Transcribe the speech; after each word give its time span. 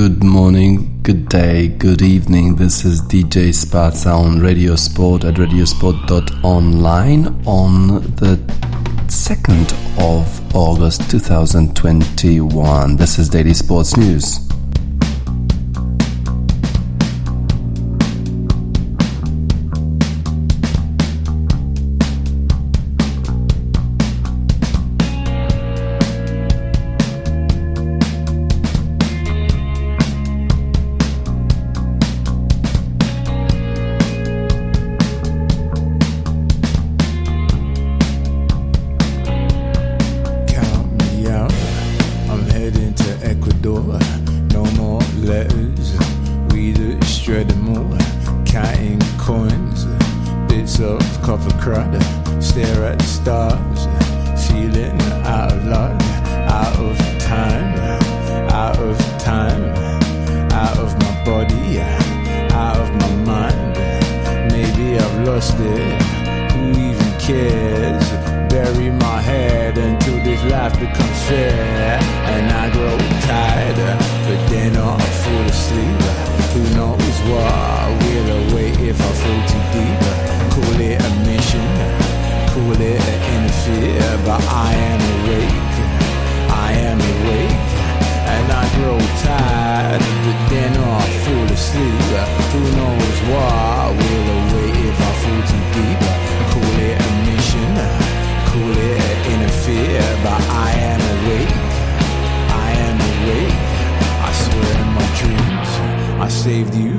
Good 0.00 0.22
morning, 0.22 1.02
good 1.02 1.28
day, 1.28 1.66
good 1.66 2.02
evening. 2.02 2.54
This 2.54 2.84
is 2.84 3.02
DJ 3.02 3.48
Spazza 3.48 4.14
on 4.14 4.38
Radio 4.38 4.76
Sport 4.76 5.24
at 5.24 5.34
radiosport.online 5.34 7.26
on 7.44 7.88
the 8.14 8.36
2nd 9.08 9.72
of 9.98 10.54
August 10.54 11.10
2021. 11.10 12.94
This 12.94 13.18
is 13.18 13.28
Daily 13.28 13.54
Sports 13.54 13.96
News. 13.96 14.47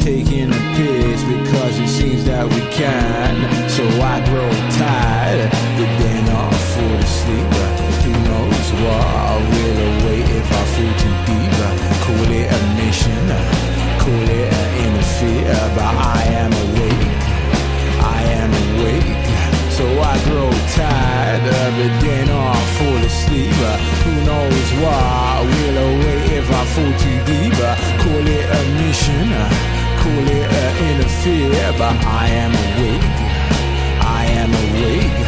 taking 0.00 0.48
a 0.48 0.60
piss 0.76 1.22
because 1.24 1.78
it 1.78 1.88
seems 1.88 2.24
that 2.24 2.48
we 2.48 2.60
can. 2.72 3.36
So 3.68 3.84
I 4.00 4.16
grow 4.24 4.50
tired, 4.80 5.50
but 5.76 5.90
then 6.00 6.24
I 6.24 6.48
fall 6.72 6.98
asleep. 7.04 7.52
Who 8.04 8.12
knows 8.24 8.66
what 8.80 9.04
I 9.04 9.36
will 9.52 9.78
await 9.92 10.26
if 10.40 10.48
I 10.48 10.64
fall 10.72 10.94
too 11.00 11.16
deep? 11.28 11.52
Call 12.04 12.30
it 12.32 12.48
a 12.48 12.60
mission, 12.80 13.26
call 14.00 14.28
it 14.40 14.48
an 14.48 14.70
interfere, 14.84 15.60
but 15.76 15.92
I 15.92 16.20
am 16.42 16.52
awake. 16.64 17.12
I 18.00 18.18
am 18.40 18.50
awake. 18.64 19.20
So 19.76 19.84
I 19.84 20.16
grow 20.24 20.50
tired 20.76 21.44
it, 21.44 21.94
then 22.00 22.28
I 22.28 22.56
fall 22.76 23.00
asleep. 23.04 23.60
Who 24.04 24.12
knows 24.24 24.68
why? 24.82 25.44
Will 25.44 25.78
await 25.88 26.32
if 26.40 26.48
I 26.50 26.64
fall 26.72 26.92
too 27.04 27.18
deep. 27.28 27.56
Call 28.02 28.26
it 28.26 28.46
a 28.48 28.62
mission, 28.80 29.28
call 30.02 30.26
it 30.38 30.48
an 30.62 30.72
interfere, 30.90 31.72
but 31.78 31.96
I 32.22 32.26
am 32.44 32.52
awake. 32.66 33.18
I 34.20 34.24
am 34.42 34.50
awake. 34.64 35.20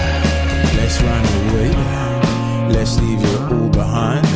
Let's 0.78 0.96
run 1.06 1.24
away. 1.40 1.70
Let's 2.74 2.98
leave 3.00 3.22
it 3.22 3.40
all 3.52 3.68
behind. 3.68 4.26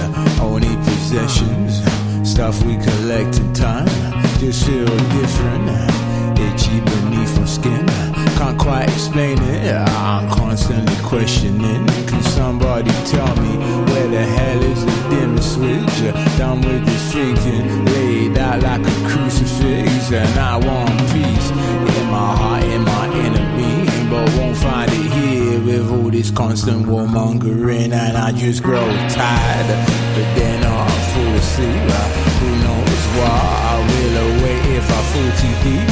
Only 0.40 0.74
possessions, 0.88 1.82
stuff 2.28 2.62
we 2.64 2.76
collect 2.76 3.38
in 3.38 3.52
time. 3.52 3.88
Just 4.38 4.66
feel 4.66 4.84
different, 5.18 6.05
itchy 6.56 6.80
beneath 6.80 7.38
my 7.38 7.44
skin. 7.44 7.86
Can't 8.38 8.58
quite 8.58 8.88
explain 8.88 9.38
it. 9.42 9.72
I'm 9.74 10.28
constantly 10.30 10.96
questioning. 11.02 11.86
Can 12.08 12.22
somebody 12.22 12.90
tell 13.04 13.34
me 13.36 13.52
where 13.88 14.08
the 14.08 14.24
hell 14.24 14.62
is 14.62 14.84
the 14.84 14.96
dimmer 15.10 15.42
switch? 15.42 15.96
Done 16.38 16.60
with 16.60 16.84
this 16.86 17.12
thinking, 17.12 17.84
laid 17.84 18.38
out 18.38 18.62
like 18.62 18.80
a 18.80 18.96
crucifix, 19.08 20.12
and 20.12 20.38
I 20.38 20.56
want 20.56 20.98
peace 21.12 21.48
in 21.98 22.06
my 22.10 22.30
heart, 22.40 22.64
in 22.64 22.82
my 22.82 22.95
with 25.86 26.04
all 26.04 26.10
this 26.10 26.30
constant 26.30 26.86
warmongering, 26.86 27.92
and 27.92 28.16
I 28.16 28.32
just 28.32 28.62
grow 28.62 28.86
tired. 29.08 29.68
But 30.14 30.28
then 30.34 30.64
I 30.64 30.88
fall 31.12 31.34
asleep. 31.34 31.90
Who 32.40 32.50
knows 32.64 33.02
why 33.18 33.40
I 33.70 33.76
will 33.88 34.16
await 34.26 34.76
if 34.76 34.88
I 34.90 35.02
fall 35.12 35.30
too 35.40 35.54
deep? 35.64 35.88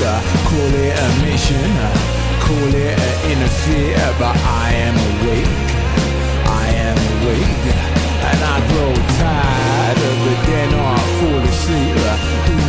Call 0.48 0.74
it 0.82 0.98
a 0.98 1.08
mission 1.24 2.14
call 2.44 2.74
it 2.74 2.98
an 2.98 3.16
interfere, 3.32 4.04
but 4.20 4.36
I 4.36 4.68
am 4.86 4.96
awake. 5.08 5.48
I 6.44 6.66
am 6.88 6.98
awake, 7.14 7.64
and 8.28 8.40
I 8.52 8.56
grow 8.68 8.92
tired 9.16 9.98
of 10.10 10.18
it. 10.32 10.40
Then 10.44 10.70
I 10.74 10.96
fall 11.16 11.42
asleep. 11.52 11.96
Who 12.46 12.63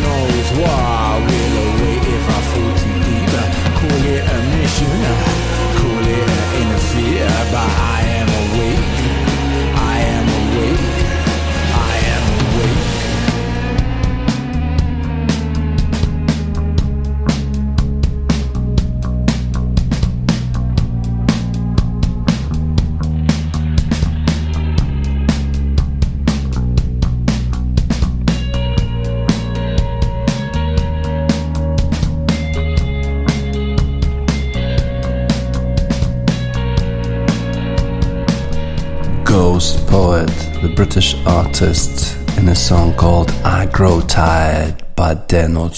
British 41.26 41.44
artist, 41.44 42.16
in 42.38 42.48
a 42.48 42.54
song 42.54 42.94
called 42.94 43.30
I 43.44 43.66
Grow 43.66 44.00
Tired 44.00 44.82
but 44.94 45.28
dare 45.28 45.48
not 45.48 45.74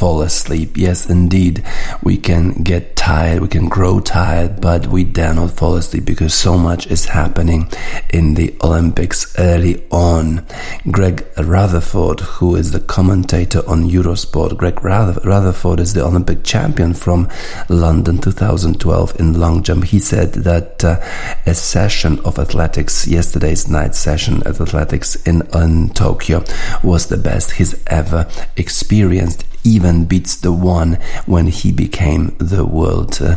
fall 0.00 0.22
asleep. 0.22 0.78
Yes, 0.78 1.10
indeed, 1.10 1.62
we 2.02 2.16
can 2.16 2.62
get 2.62 2.96
tired, 2.96 3.42
we 3.42 3.48
can 3.48 3.68
grow 3.68 4.00
tired, 4.00 4.58
but 4.58 4.86
we 4.86 5.04
dare 5.04 5.34
not 5.34 5.50
fall 5.50 5.76
asleep 5.76 6.06
because 6.06 6.32
so 6.32 6.56
much 6.56 6.86
is 6.86 7.04
happening 7.04 7.68
in 8.08 8.32
the 8.32 8.56
Olympics 8.64 9.38
early 9.38 9.84
on. 9.90 10.46
Greg 10.90 11.26
Rutherford, 11.36 12.20
who 12.20 12.56
is 12.56 12.72
the 12.72 12.80
commentator 12.80 13.60
on 13.68 13.90
Eurosport, 13.90 14.56
Greg 14.56 14.82
Rutherford 14.82 15.80
is 15.80 15.92
the 15.92 16.02
Olympic 16.02 16.44
champion 16.44 16.94
from 16.94 17.28
London 17.68 18.16
2012 18.16 19.20
in 19.20 19.38
long 19.38 19.62
jump. 19.62 19.84
He 19.84 19.98
said 19.98 20.32
that 20.32 20.82
uh, 20.82 20.98
a 21.44 21.54
session 21.54 22.20
of 22.20 22.38
athletics, 22.38 23.06
yesterday's 23.06 23.68
night 23.68 23.94
session 23.94 24.38
at 24.46 24.58
athletics 24.62 25.16
in, 25.26 25.42
in 25.52 25.90
Tokyo, 25.90 26.42
was 26.82 27.08
the 27.08 27.18
best 27.18 27.50
he's 27.50 27.74
ever 27.86 28.26
experienced 28.56 29.44
even 29.64 30.04
beats 30.04 30.36
the 30.36 30.52
one 30.52 30.94
when 31.26 31.46
he 31.46 31.72
became 31.72 32.34
the 32.38 32.64
world 32.64 33.20
uh, 33.20 33.36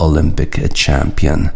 Olympic 0.00 0.72
champion. 0.74 1.50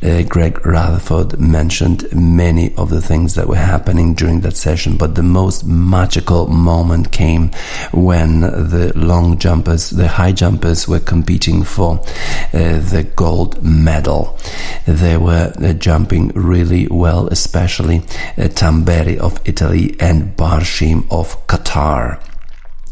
Uh, 0.00 0.22
Greg 0.22 0.64
Rutherford 0.64 1.40
mentioned 1.40 2.06
many 2.12 2.74
of 2.76 2.88
the 2.90 3.00
things 3.00 3.34
that 3.34 3.48
were 3.48 3.56
happening 3.56 4.14
during 4.14 4.40
that 4.40 4.56
session, 4.56 4.96
but 4.96 5.16
the 5.16 5.22
most 5.22 5.64
magical 5.64 6.46
moment 6.46 7.10
came 7.10 7.50
when 7.92 8.42
the 8.42 8.92
long 8.94 9.38
jumpers, 9.38 9.90
the 9.90 10.06
high 10.06 10.32
jumpers 10.32 10.86
were 10.86 11.00
competing 11.00 11.64
for 11.64 11.98
uh, 11.98 12.78
the 12.78 13.10
gold 13.16 13.60
medal. 13.62 14.38
They 14.86 15.16
were 15.16 15.52
uh, 15.60 15.72
jumping 15.72 16.28
really 16.28 16.86
well, 16.88 17.26
especially 17.28 17.98
uh, 17.98 18.48
Tamberi 18.48 19.16
of 19.18 19.40
Italy 19.44 19.96
and 19.98 20.36
Barshim 20.36 21.06
of 21.10 21.46
Qatar. 21.48 22.22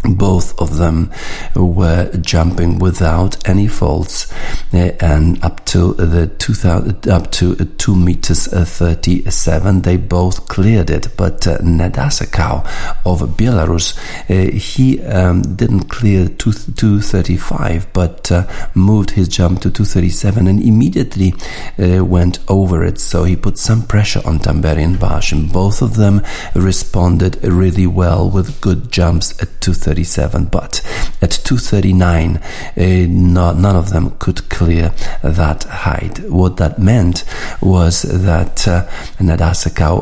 Both 0.04 0.58
of 0.60 0.76
them 0.76 1.10
were 1.56 2.10
jumping 2.20 2.78
without 2.78 3.48
any 3.48 3.66
faults, 3.66 4.32
uh, 4.72 4.92
and 5.00 5.42
up 5.42 5.64
to 5.66 5.94
the 5.94 6.28
2000, 6.28 7.08
up 7.08 7.32
to 7.32 7.56
two 7.56 7.96
meters 7.96 8.46
uh, 8.52 8.64
37, 8.64 9.82
they 9.82 9.96
both 9.96 10.48
cleared 10.48 10.90
it. 10.90 11.16
But 11.16 11.46
uh, 11.46 11.58
Nedasekau 11.58 12.64
of 13.04 13.20
Belarus, 13.36 13.96
uh, 14.30 14.52
he 14.52 15.02
um, 15.02 15.42
didn't 15.56 15.88
clear 15.88 16.28
two, 16.28 16.52
235, 16.52 17.92
but 17.92 18.30
uh, 18.30 18.46
moved 18.74 19.10
his 19.10 19.28
jump 19.28 19.60
to 19.60 19.70
237 19.70 20.46
and 20.46 20.62
immediately 20.62 21.34
uh, 21.78 22.04
went 22.04 22.38
over 22.48 22.84
it. 22.84 23.00
So 23.00 23.24
he 23.24 23.34
put 23.34 23.58
some 23.58 23.86
pressure 23.86 24.22
on 24.24 24.38
Tamberi 24.38 24.84
and 24.84 24.96
Barshim. 24.96 25.52
Both 25.52 25.82
of 25.82 25.96
them 25.96 26.22
responded 26.54 27.42
really 27.42 27.86
well 27.86 28.30
with 28.30 28.60
good 28.60 28.92
jumps 28.92 29.32
at 29.42 29.60
237. 29.60 29.95
237, 29.96 30.46
but 30.46 30.80
at 31.22 31.30
239, 31.30 32.36
uh, 32.36 33.06
no, 33.08 33.52
none 33.52 33.76
of 33.76 33.90
them 33.90 34.10
could 34.18 34.48
clear 34.50 34.92
that 35.22 35.64
height. 35.64 36.18
What 36.30 36.58
that 36.58 36.78
meant 36.78 37.24
was 37.62 38.02
that 38.02 38.68
uh, 38.68 38.86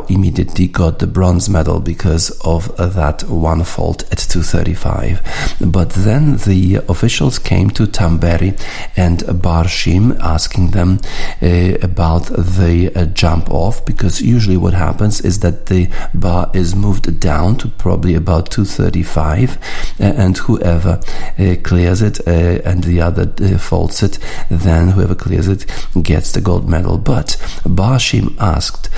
immediately 0.08 0.66
got 0.66 0.98
the 0.98 1.06
bronze 1.06 1.48
medal 1.48 1.80
because 1.80 2.30
of 2.44 2.76
that 2.76 3.22
one 3.24 3.62
fault 3.64 4.02
at 4.12 4.18
235. 4.18 5.60
But 5.60 5.90
then 5.90 6.36
the 6.38 6.76
officials 6.88 7.38
came 7.38 7.70
to 7.70 7.86
Tamberi 7.86 8.58
and 8.96 9.20
Barshim 9.20 10.18
asking 10.20 10.70
them 10.70 10.98
uh, 11.40 11.78
about 11.82 12.26
the 12.26 12.90
uh, 12.94 13.06
jump 13.06 13.50
off 13.50 13.84
because 13.84 14.20
usually 14.20 14.56
what 14.56 14.74
happens 14.74 15.20
is 15.20 15.40
that 15.40 15.66
the 15.66 15.88
bar 16.14 16.50
is 16.54 16.74
moved 16.74 17.20
down 17.20 17.56
to 17.58 17.68
probably 17.68 18.14
about 18.14 18.50
235 18.50 19.56
uh, 19.56 19.60
and 19.98 20.36
whoever 20.36 21.00
uh, 21.38 21.54
clears 21.62 22.02
it 22.02 22.20
uh, 22.26 22.60
and 22.64 22.84
the 22.84 23.00
other 23.00 23.26
faults 23.58 24.02
it, 24.02 24.18
then 24.50 24.88
whoever 24.88 25.14
clears 25.14 25.48
it 25.48 25.66
gets 26.02 26.32
the 26.32 26.40
gold 26.40 26.68
medal. 26.68 26.98
But 26.98 27.36
Barshim 27.64 28.36
asked, 28.38 28.88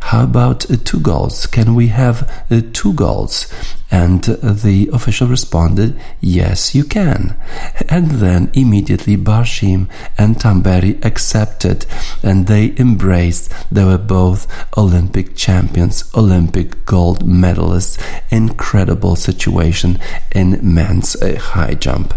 "How 0.00 0.24
about 0.24 0.66
two 0.84 1.00
golds? 1.00 1.46
Can 1.46 1.74
we 1.74 1.88
have 1.88 2.30
two 2.72 2.92
golds?" 2.94 3.46
And 3.90 4.22
the 4.22 4.90
official 4.92 5.28
responded, 5.28 5.98
Yes, 6.20 6.74
you 6.74 6.84
can. 6.84 7.36
And 7.88 8.10
then 8.10 8.50
immediately 8.52 9.16
Barshim 9.16 9.88
and 10.18 10.36
Tamberi 10.36 11.02
accepted 11.04 11.86
and 12.22 12.46
they 12.46 12.74
embraced. 12.76 13.52
They 13.72 13.84
were 13.84 13.98
both 13.98 14.46
Olympic 14.76 15.36
champions, 15.36 16.04
Olympic 16.14 16.84
gold 16.84 17.24
medalists. 17.24 17.98
Incredible 18.30 19.16
situation 19.16 19.98
in 20.32 20.60
men's 20.62 21.16
high 21.38 21.74
jump. 21.74 22.14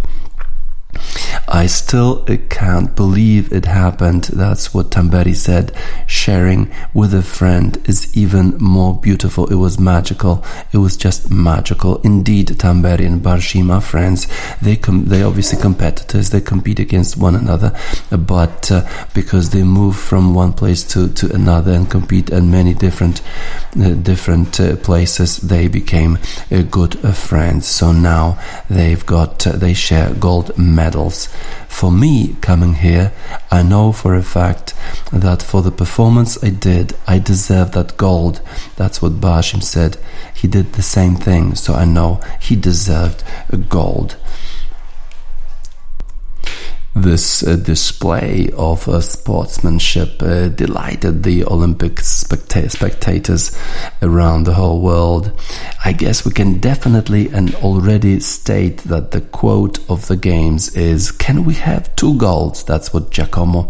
I 1.48 1.68
still 1.68 2.26
can't 2.50 2.96
believe 2.96 3.52
it 3.52 3.66
happened. 3.66 4.26
That's 4.26 4.74
what 4.74 4.92
Tamberi 4.92 5.36
said. 5.36 5.74
Sharing 6.08 6.72
with 6.94 7.14
a 7.14 7.22
friend 7.22 7.78
is 7.86 8.16
even 8.16 8.58
more 8.58 8.98
beautiful. 8.98 9.48
It 9.48 9.56
was 9.56 9.80
magical. 9.80 10.46
It 10.72 10.78
was 10.78 10.96
just 10.96 11.30
magical. 11.30 11.98
Indeed, 12.02 12.48
Tamberi 12.48 13.06
and 13.06 13.22
Barshima 13.22 13.82
friends. 13.82 14.28
They 14.62 14.76
com- 14.76 15.06
they 15.06 15.24
obviously 15.24 15.60
competitors. 15.60 16.30
They 16.30 16.42
compete 16.42 16.80
against 16.80 17.18
one 17.18 17.36
another, 17.36 17.78
but 18.10 18.72
uh, 18.72 18.88
because 19.14 19.50
they 19.50 19.64
move 19.64 19.96
from 19.96 20.34
one 20.34 20.54
place 20.54 20.84
to, 20.94 21.10
to 21.14 21.34
another 21.34 21.74
and 21.74 21.90
compete 21.90 22.30
in 22.30 22.52
many 22.52 22.74
different 22.74 23.22
uh, 23.80 23.94
different 23.96 24.60
uh, 24.60 24.76
places, 24.78 25.38
they 25.38 25.68
became 25.68 26.18
uh, 26.52 26.62
good 26.62 26.98
friends. 27.16 27.68
So 27.68 27.92
now 27.92 28.40
they've 28.70 29.06
got 29.06 29.46
uh, 29.48 29.54
they 29.54 29.74
share 29.74 30.14
gold 30.14 30.58
medals. 30.58 30.81
For 31.68 31.92
me, 31.92 32.36
coming 32.42 32.76
here, 32.76 33.12
I 33.52 33.64
know 33.64 33.92
for 33.92 34.16
a 34.16 34.24
fact 34.24 34.74
that 35.12 35.42
for 35.42 35.62
the 35.62 35.72
performance 35.72 36.44
I 36.44 36.50
did, 36.50 36.96
I 37.08 37.20
deserve 37.20 37.72
that 37.74 37.98
gold. 37.98 38.42
That's 38.78 39.02
what 39.02 39.22
Barshim 39.22 39.62
said. 39.62 39.98
He 40.34 40.48
did 40.48 40.74
the 40.74 40.82
same 40.82 41.16
thing, 41.16 41.56
so 41.56 41.74
I 41.74 41.86
know 41.86 42.20
he 42.40 42.56
deserved 42.56 43.24
gold 43.70 44.18
this 46.94 47.42
uh, 47.44 47.56
display 47.56 48.50
of 48.58 48.88
uh, 48.90 49.00
sportsmanship 49.00 50.22
uh, 50.22 50.50
delighted 50.50 51.24
the 51.24 51.46
Olympic 51.46 51.96
specta- 51.96 52.70
spectators 52.70 53.58
around 54.02 54.44
the 54.44 54.54
whole 54.54 54.82
world. 54.82 55.32
I 55.86 55.94
guess 55.94 56.26
we 56.26 56.32
can 56.32 56.60
definitely 56.60 57.30
and 57.30 57.56
already 57.56 58.20
state 58.20 58.80
that 58.80 59.12
the 59.12 59.22
quote 59.22 59.80
of 59.90 60.08
the 60.08 60.18
games 60.18 60.76
is 60.76 61.12
Can 61.12 61.46
we 61.46 61.54
have 61.56 61.96
two 61.96 62.18
golds? 62.18 62.64
That's 62.66 62.94
what 62.94 63.10
Giacomo 63.10 63.62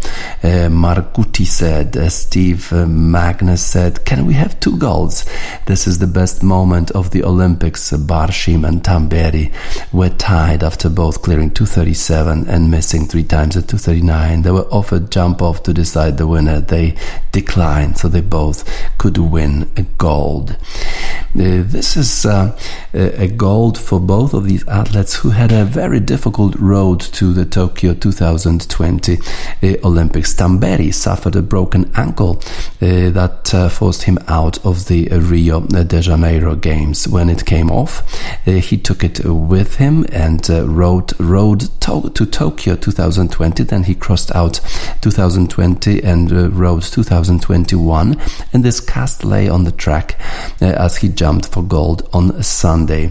uh, 0.42 0.68
Marcucci 0.68 1.46
said. 1.46 1.96
Uh, 1.96 2.08
Steve 2.08 2.72
uh, 2.72 2.86
Magnus 2.86 3.64
said, 3.64 4.04
Can 4.04 4.26
we 4.26 4.34
have 4.34 4.58
two 4.58 4.76
golds? 4.78 5.24
This 5.66 5.86
is 5.86 6.00
the 6.00 6.06
best 6.08 6.42
moment 6.42 6.90
of 6.90 7.10
the 7.10 7.22
Olympics. 7.22 7.92
Barshim 7.92 8.66
and 8.66 8.82
Tamberi 8.82 9.52
were 9.92 10.08
tied 10.08 10.64
after 10.64 10.88
both 10.88 11.22
clearing 11.22 11.50
237 11.50 12.48
and 12.48 12.70
missing 12.70 13.06
three 13.12 13.22
times 13.22 13.58
at 13.58 13.68
239. 13.68 14.40
They 14.40 14.50
were 14.50 14.66
offered 14.72 15.12
jump 15.12 15.42
off 15.42 15.62
to 15.64 15.74
decide 15.74 16.16
the 16.16 16.26
winner. 16.26 16.62
They 16.62 16.96
declined, 17.30 17.98
so 17.98 18.08
they 18.08 18.22
both 18.22 18.64
could 18.96 19.18
win 19.18 19.70
a 19.76 19.82
gold. 19.82 20.56
Uh, 21.34 21.64
this 21.64 21.96
is 21.96 22.26
uh, 22.26 22.54
a 22.92 23.26
gold 23.26 23.78
for 23.78 23.98
both 23.98 24.34
of 24.34 24.44
these 24.44 24.68
athletes 24.68 25.14
who 25.14 25.30
had 25.30 25.50
a 25.50 25.64
very 25.64 25.98
difficult 25.98 26.54
road 26.56 27.00
to 27.00 27.32
the 27.32 27.46
Tokyo 27.46 27.94
2020 27.94 29.18
uh, 29.62 29.76
Olympics. 29.82 30.34
Tamberi 30.34 30.92
suffered 30.92 31.34
a 31.34 31.40
broken 31.40 31.90
ankle 31.94 32.38
uh, 32.82 33.08
that 33.10 33.54
uh, 33.54 33.70
forced 33.70 34.02
him 34.02 34.18
out 34.28 34.62
of 34.66 34.88
the 34.88 35.08
Rio 35.08 35.62
de 35.62 36.02
Janeiro 36.02 36.54
Games. 36.54 37.08
When 37.08 37.30
it 37.30 37.46
came 37.46 37.70
off, 37.70 38.02
uh, 38.46 38.52
he 38.52 38.76
took 38.76 39.02
it 39.02 39.24
with 39.24 39.76
him 39.76 40.04
and 40.12 40.46
rode, 40.50 41.18
rode 41.18 41.60
to, 41.80 42.10
to 42.10 42.26
Tokyo 42.26 42.76
2020. 42.76 43.62
Then 43.62 43.84
he 43.84 43.94
crossed 43.94 44.34
out 44.34 44.60
2020 45.00 46.02
and 46.04 46.30
rode 46.30 46.82
2021. 46.82 48.20
And 48.52 48.62
this 48.62 48.80
cast 48.80 49.24
lay 49.24 49.48
on 49.48 49.64
the 49.64 49.72
track 49.72 50.20
as 50.60 50.98
he 50.98 51.08
jumped 51.22 51.46
for 51.46 51.62
gold 51.62 52.08
on 52.12 52.32
a 52.32 52.42
Sunday. 52.42 53.08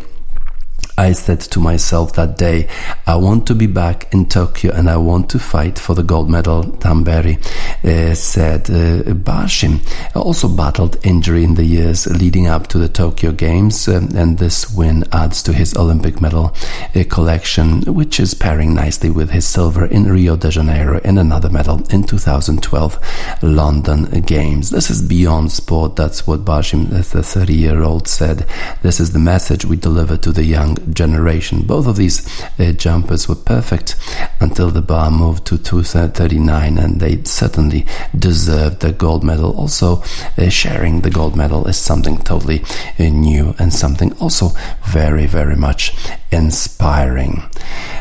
I 0.98 1.14
said 1.14 1.42
to 1.42 1.60
myself 1.60 2.14
that 2.14 2.38
day, 2.38 2.68
I 3.08 3.16
want 3.16 3.48
to 3.48 3.56
be 3.56 3.68
back 3.68 4.14
in 4.14 4.28
Tokyo 4.28 4.74
and 4.74 4.90
I 4.90 4.98
want 4.98 5.30
to 5.32 5.40
fight 5.40 5.80
for 5.80 5.96
the 5.96 6.04
gold 6.04 6.30
medal. 6.30 6.64
Tamberi 6.64 7.38
uh, 7.84 8.16
said. 8.16 8.70
Uh, 8.70 9.14
Barshim 9.14 9.80
also 10.16 10.48
battled 10.48 10.98
injury 11.06 11.44
in 11.44 11.56
the 11.56 11.64
years 11.64 12.08
leading 12.08 12.48
up 12.48 12.68
to 12.68 12.78
the 12.78 12.90
Tokyo 12.90 13.32
Games, 13.32 13.88
uh, 13.88 14.08
and 14.16 14.38
this 14.38 14.72
win 14.72 15.04
adds 15.12 15.44
to 15.44 15.54
his 15.54 15.76
Olympic 15.76 16.22
medal 16.22 16.56
uh, 16.96 17.04
collection, 17.10 17.82
which 17.94 18.20
is 18.20 18.34
pairing 18.34 18.74
nicely 18.74 19.10
with 19.10 19.30
his 19.30 19.46
silver 19.46 19.86
in 19.86 20.06
Rio 20.06 20.36
de 20.36 20.50
Janeiro 20.50 21.00
and 21.04 21.20
another 21.20 21.50
medal 21.50 21.82
in 21.90 22.04
2012 22.04 23.40
London 23.42 24.06
Games. 24.22 24.70
This 24.70 24.90
is 24.90 25.02
beyond 25.02 25.52
sport. 25.52 25.96
That's 25.96 26.28
what 26.28 26.46
Barshim, 26.46 26.90
the 26.90 27.04
30 27.04 27.54
year 27.54 27.82
old, 27.82 28.08
said. 28.08 28.46
This 28.82 29.00
is 29.00 29.12
the 29.12 29.20
message 29.20 29.66
we 29.66 29.78
deliver 29.78 30.18
to 30.18 30.32
the 30.32 30.44
young 30.44 30.76
generation. 30.94 31.62
Both 31.62 31.88
of 31.88 31.96
these 31.96 32.28
uh, 32.60 32.72
jumpers 32.74 33.28
were 33.28 33.36
perfect 33.36 33.96
until 34.40 34.70
the 34.70 34.82
bar 34.82 35.12
moved 35.12 35.46
to 35.48 35.58
239 35.58 36.78
and 36.78 37.00
they 37.00 37.24
certainly 37.24 37.86
deserved 38.18 38.80
the 38.82 38.92
gold 38.92 39.24
medal. 39.24 39.56
Also, 39.58 40.04
uh, 40.38 40.50
sharing 40.50 41.02
the 41.02 41.10
gold 41.10 41.36
medal 41.36 41.68
is 41.68 41.78
something 41.78 42.18
totally 42.18 42.64
uh, 43.00 43.04
new 43.04 43.56
and 43.60 43.74
something 43.74 44.14
also 44.20 44.50
very, 44.86 45.26
very 45.28 45.56
much 45.56 45.94
inspiring. 46.32 47.44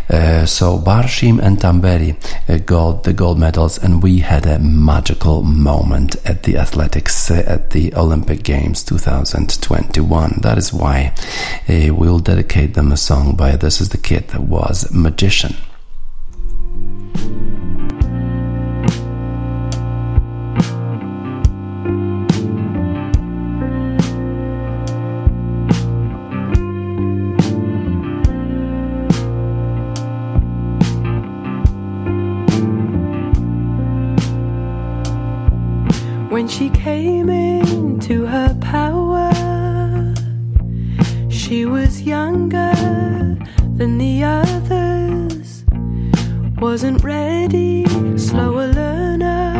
Uh, 0.08 0.44
so 0.44 0.76
Barshim 0.76 1.40
and 1.40 1.58
Tamberi 1.58 2.16
uh, 2.49 2.58
got 2.58 3.04
the 3.04 3.12
gold 3.12 3.38
medals, 3.38 3.78
and 3.78 4.02
we 4.02 4.18
had 4.18 4.44
a 4.44 4.58
magical 4.58 5.42
moment 5.42 6.16
at 6.26 6.42
the 6.42 6.56
athletics 6.56 7.30
uh, 7.30 7.44
at 7.46 7.70
the 7.70 7.94
Olympic 7.94 8.42
Games 8.42 8.82
2021. 8.82 10.38
That 10.42 10.58
is 10.58 10.72
why 10.72 11.14
uh, 11.68 11.94
we'll 11.94 12.18
dedicate 12.18 12.69
them 12.74 12.92
a 12.92 12.96
song 12.96 13.36
by 13.36 13.56
This 13.56 13.80
Is 13.80 13.88
the 13.88 13.98
Kit 13.98 14.28
that 14.28 14.42
was 14.42 14.90
Magician. 14.92 15.54
When 36.30 36.46
she 36.48 36.70
came 36.70 37.28
into 37.28 38.26
her 38.26 38.56
power, 38.60 39.29
she 41.50 41.66
was 41.66 42.02
younger 42.02 42.73
than 43.75 43.99
the 43.99 44.23
others, 44.23 45.64
wasn't 46.61 47.02
ready, 47.02 47.85
slower 48.16 48.69
learner. 48.69 49.59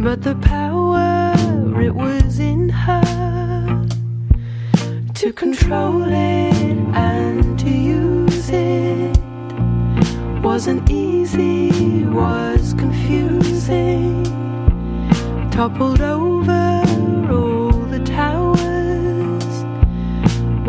But 0.00 0.22
the 0.22 0.36
power, 0.36 1.34
it 1.78 1.94
was 1.94 2.38
in 2.38 2.70
her 2.70 3.86
to 5.16 5.32
control 5.34 6.04
it 6.04 6.78
and 6.94 7.58
to 7.58 7.68
use 7.68 8.48
it. 8.48 9.18
Wasn't 10.42 10.88
easy, 10.88 12.06
was 12.06 12.72
confusing 12.78 14.24
toppled 15.50 16.00
over 16.00 16.73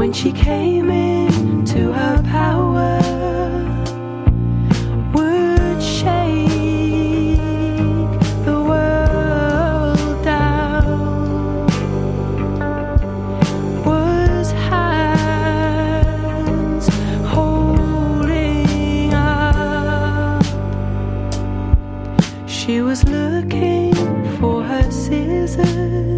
when 0.06 0.14
she 0.14 0.32
came 0.32 0.92
into 0.92 1.92
her 1.92 2.22
power. 2.30 3.00
Would 5.16 5.82
shake 5.82 7.40
the 8.46 8.60
world 8.70 10.24
down. 10.24 11.66
Was 13.84 14.52
hands 14.70 16.88
holding 17.34 19.12
up. 19.12 20.46
She 22.46 22.82
was 22.82 23.04
looking 23.06 23.96
for 24.40 24.62
her 24.62 24.92
scissors. 24.92 26.15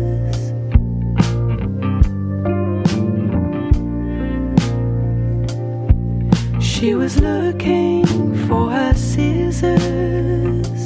Was 7.08 7.22
looking 7.22 8.06
for 8.48 8.70
her 8.70 8.94
scissors. 8.94 10.82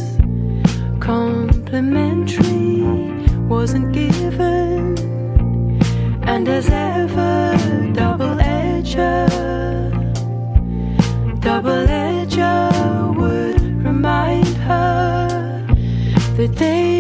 Complimentary 0.99 2.83
wasn't 3.49 3.91
given, 3.91 4.95
and 6.21 6.47
as 6.47 6.69
ever, 6.69 7.57
double 7.93 8.35
edger, 8.37 9.29
double 11.39 11.87
edger 11.87 12.69
would 13.19 13.83
remind 13.83 14.55
her 14.69 15.27
that 16.37 16.55
they 16.55 16.90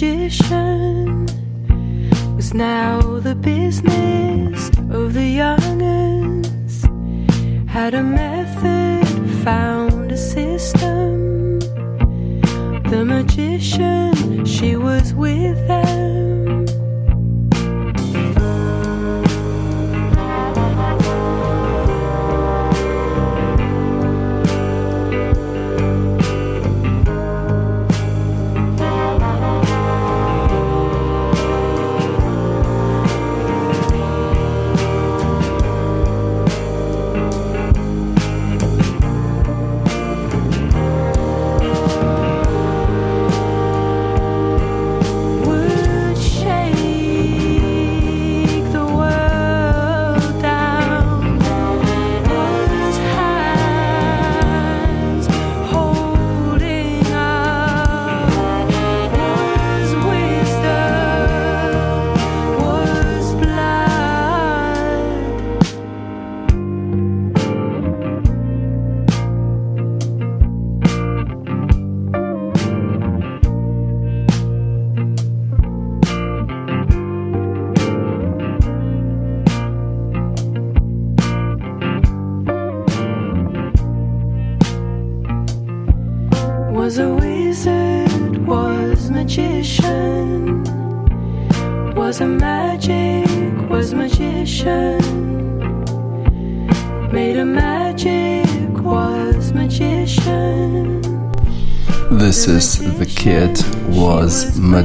magician, 0.00 1.26
was 2.34 2.54
now 2.54 3.00
the 3.20 3.34
business 3.34 4.70
of 4.90 5.12
the 5.12 5.26
young'uns. 5.26 6.84
Had 7.68 7.92
a 7.92 8.02
method, 8.02 8.39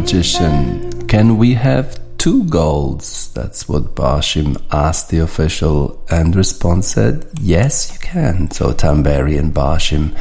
Magician. 0.05 1.07
Can 1.07 1.37
we 1.39 1.55
have 1.55 1.99
two 2.19 2.43
golds? 2.43 3.33
That's 3.33 3.67
what 3.67 3.95
Barshim 3.95 4.61
asked 4.71 5.09
the 5.09 5.17
official, 5.17 5.99
and 6.11 6.35
response 6.35 6.89
said, 6.89 7.25
Yes, 7.41 7.91
you 7.91 7.97
can. 7.97 8.51
So 8.51 8.71
Tamberi 8.71 9.39
and 9.39 9.51
Barshim 9.51 10.15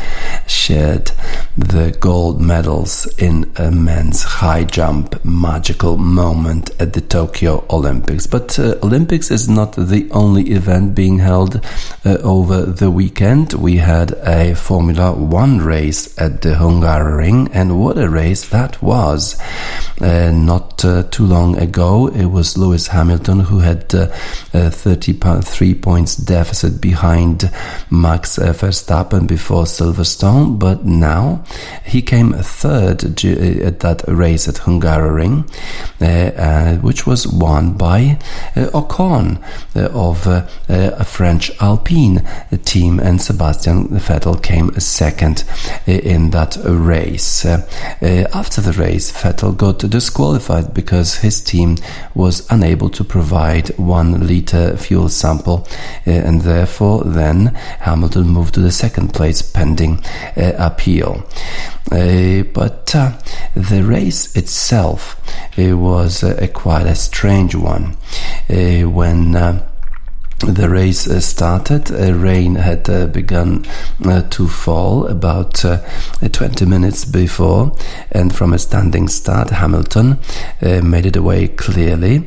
shared 0.48 1.10
the 1.56 1.96
gold 2.00 2.40
medals 2.40 3.06
in 3.18 3.50
a 3.56 3.70
men's 3.70 4.24
high 4.24 4.64
jump 4.64 5.24
magical 5.24 5.96
moment 5.96 6.70
at 6.80 6.94
the 6.94 7.00
Tokyo 7.00 7.64
Olympics. 7.70 8.26
But 8.26 8.58
uh, 8.58 8.76
Olympics 8.82 9.30
is 9.30 9.48
not 9.48 9.76
the 9.76 10.08
only 10.10 10.50
event 10.50 10.96
being 10.96 11.18
held 11.18 11.64
uh, 12.04 12.18
over 12.22 12.62
the 12.62 12.90
weekend. 12.90 13.52
We 13.52 13.76
had 13.76 14.12
a 14.26 14.54
Formula 14.56 15.12
One 15.12 15.60
race 15.60 16.18
at 16.20 16.42
the 16.42 16.54
Hungaroring, 16.54 17.50
and 17.52 17.80
what 17.80 17.98
a 17.98 18.08
race 18.08 18.48
that 18.48 18.82
was! 18.82 19.40
Uh, 20.00 20.32
not 20.32 20.84
uh, 20.84 21.04
too 21.04 21.24
long 21.24 21.56
ago, 21.56 22.08
it 22.08 22.26
was 22.26 22.58
Lewis 22.58 22.88
Hamilton 22.88 23.38
who 23.40 23.60
had 23.60 23.94
uh, 23.94 24.08
33 24.70 25.74
points 25.74 26.16
deficit 26.16 26.80
behind 26.80 27.48
Max 27.90 28.38
Verstappen 28.38 29.28
before 29.28 29.64
Silverstone, 29.64 30.58
but 30.58 30.84
now 30.84 31.43
he 31.84 32.02
came 32.02 32.32
third 32.32 33.04
uh, 33.04 33.66
at 33.66 33.80
that 33.80 34.04
race 34.08 34.48
at 34.48 34.56
Hungaroring, 34.56 35.48
uh, 36.00 36.04
uh, 36.04 36.76
which 36.76 37.06
was 37.06 37.26
won 37.26 37.74
by 37.74 38.18
Ocon 38.54 39.42
of 39.74 40.26
a 40.26 41.04
French 41.04 41.50
Alpine 41.60 42.26
team, 42.64 42.98
and 43.00 43.20
Sebastian 43.20 43.88
Vettel 43.88 44.42
came 44.42 44.72
second 44.78 45.44
in 45.86 46.30
that 46.30 46.56
race. 46.64 47.44
after 47.44 48.60
the 48.60 48.72
race, 48.72 49.12
Vettel 49.12 49.56
got 49.56 49.78
disqualified 49.78 50.74
because 50.74 51.16
his 51.16 51.40
team 51.40 51.76
was 52.14 52.46
unable 52.50 52.88
to 52.90 53.04
provide 53.04 53.68
one 53.78 54.26
liter 54.26 54.76
fuel 54.76 55.08
sample, 55.08 55.66
uh, 56.06 56.10
and 56.10 56.42
therefore 56.42 57.04
then 57.04 57.46
Hamilton 57.80 58.28
moved 58.28 58.54
to 58.54 58.60
the 58.60 58.72
second 58.72 59.12
place 59.14 59.42
pending 59.42 60.02
uh, 60.36 60.52
appeal. 60.58 61.24
Eh, 61.92 62.40
uh, 62.40 62.42
but 62.52 62.86
the 63.54 63.82
race 63.82 64.34
itself 64.36 65.20
eh, 65.58 65.72
was 65.72 66.24
uh, 66.24 66.46
quite 66.52 66.86
a 66.86 66.94
strange 66.94 67.54
one. 67.54 67.96
Eh, 68.48 68.84
when 68.84 69.36
uh, 69.36 69.66
the 70.46 70.68
race 70.68 71.08
uh, 71.08 71.20
started. 71.20 71.90
Uh, 71.90 72.12
rain 72.14 72.54
had 72.54 72.88
uh, 72.90 73.06
begun 73.06 73.64
uh, 74.04 74.22
to 74.30 74.46
fall 74.46 75.06
about 75.06 75.64
uh, 75.64 75.78
20 76.32 76.66
minutes 76.66 77.04
before, 77.04 77.76
and 78.12 78.34
from 78.34 78.52
a 78.52 78.58
standing 78.58 79.08
start, 79.08 79.50
Hamilton 79.50 80.18
uh, 80.62 80.80
made 80.82 81.06
it 81.06 81.16
away 81.16 81.48
clearly. 81.48 82.18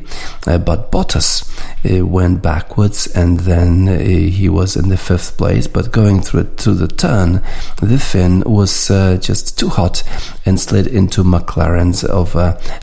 but 0.44 0.90
Bottas 0.90 1.44
went 1.84 2.42
backwards, 2.42 3.06
and 3.08 3.40
then 3.40 3.86
he 3.86 4.48
was 4.48 4.76
in 4.76 4.88
the 4.88 4.96
fifth 4.96 5.36
place. 5.36 5.66
But 5.66 5.92
going 5.92 6.20
through 6.20 6.44
to 6.56 6.74
the 6.74 6.88
turn, 6.88 7.42
the 7.80 7.98
Finn 7.98 8.42
was 8.46 8.88
just 8.88 9.58
too 9.58 9.68
hot 9.68 10.02
and 10.44 10.58
slid 10.58 10.86
into 10.86 11.22
McLaren's 11.22 12.04
of 12.04 12.34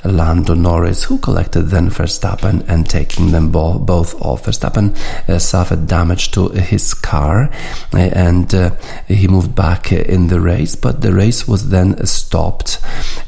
Lando 0.06 0.54
Norris, 0.54 1.04
who 1.04 1.18
collected 1.18 1.64
then 1.64 1.90
Verstappen 1.90 2.64
and 2.68 2.90
taking 2.90 3.32
them 3.32 3.52
bo- 3.52 3.80
both 3.80 4.20
off. 4.22 4.46
Verstappen 4.46 4.96
Uh, 5.28 5.40
suffered 5.40 5.88
damage 5.88 6.30
to 6.30 6.50
his 6.50 6.94
car 6.94 7.50
uh, 7.94 7.98
and 7.98 8.54
uh, 8.54 8.70
he 9.08 9.28
moved 9.28 9.56
back 9.56 9.92
in 9.92 10.28
the 10.28 10.40
race, 10.40 10.76
but 10.76 11.02
the 11.02 11.12
race 11.12 11.48
was 11.48 11.70
then 11.70 12.06
stopped 12.06 12.80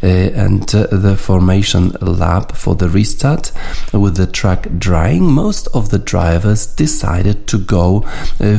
uh, 0.04 0.08
and 0.08 0.75
uh, 0.75 0.86
the 0.92 1.16
formation 1.18 1.89
lap 2.01 2.51
for 2.56 2.75
the 2.75 2.88
restart 2.88 3.51
with 3.94 4.16
the 4.16 4.27
track 4.27 4.68
drying, 4.77 5.24
most 5.24 5.68
of 5.74 5.89
the 5.89 5.98
drivers 5.98 6.68
decided 6.68 7.48
to 7.48 7.58
go 7.58 8.01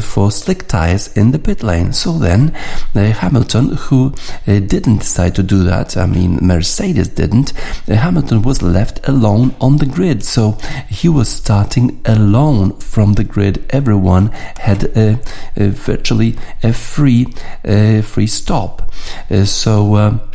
for 0.01 0.33
slick 0.33 0.67
tires 0.67 1.17
in 1.17 1.31
the 1.31 1.39
pit 1.39 1.63
lane. 1.63 1.93
So 1.93 2.19
then 2.19 2.49
Hamilton, 2.95 3.77
who 3.77 4.15
didn't 4.47 4.99
decide 4.99 5.35
to 5.37 5.43
do 5.45 5.63
that, 5.63 5.97
I 5.97 6.07
mean 6.07 6.39
Mercedes 6.43 7.09
didn't, 7.09 7.51
Hamilton 7.87 8.43
was 8.43 8.63
left 8.63 9.07
alone 9.07 9.55
on 9.61 9.77
the 9.77 9.87
grid. 9.87 10.25
So 10.25 10.59
he 10.89 11.09
was 11.09 11.29
starting 11.29 12.01
alone 12.05 12.79
from 12.81 13.15
the 13.19 13.25
grid, 13.25 13.67
everyone 13.71 14.29
had 14.57 14.85
a, 14.97 15.21
a 15.57 15.69
virtually 15.69 16.37
a 16.63 16.73
free 16.73 17.27
a 17.65 18.01
free 18.03 18.27
stop. 18.27 18.91
Uh, 19.31 19.45
so. 19.45 20.28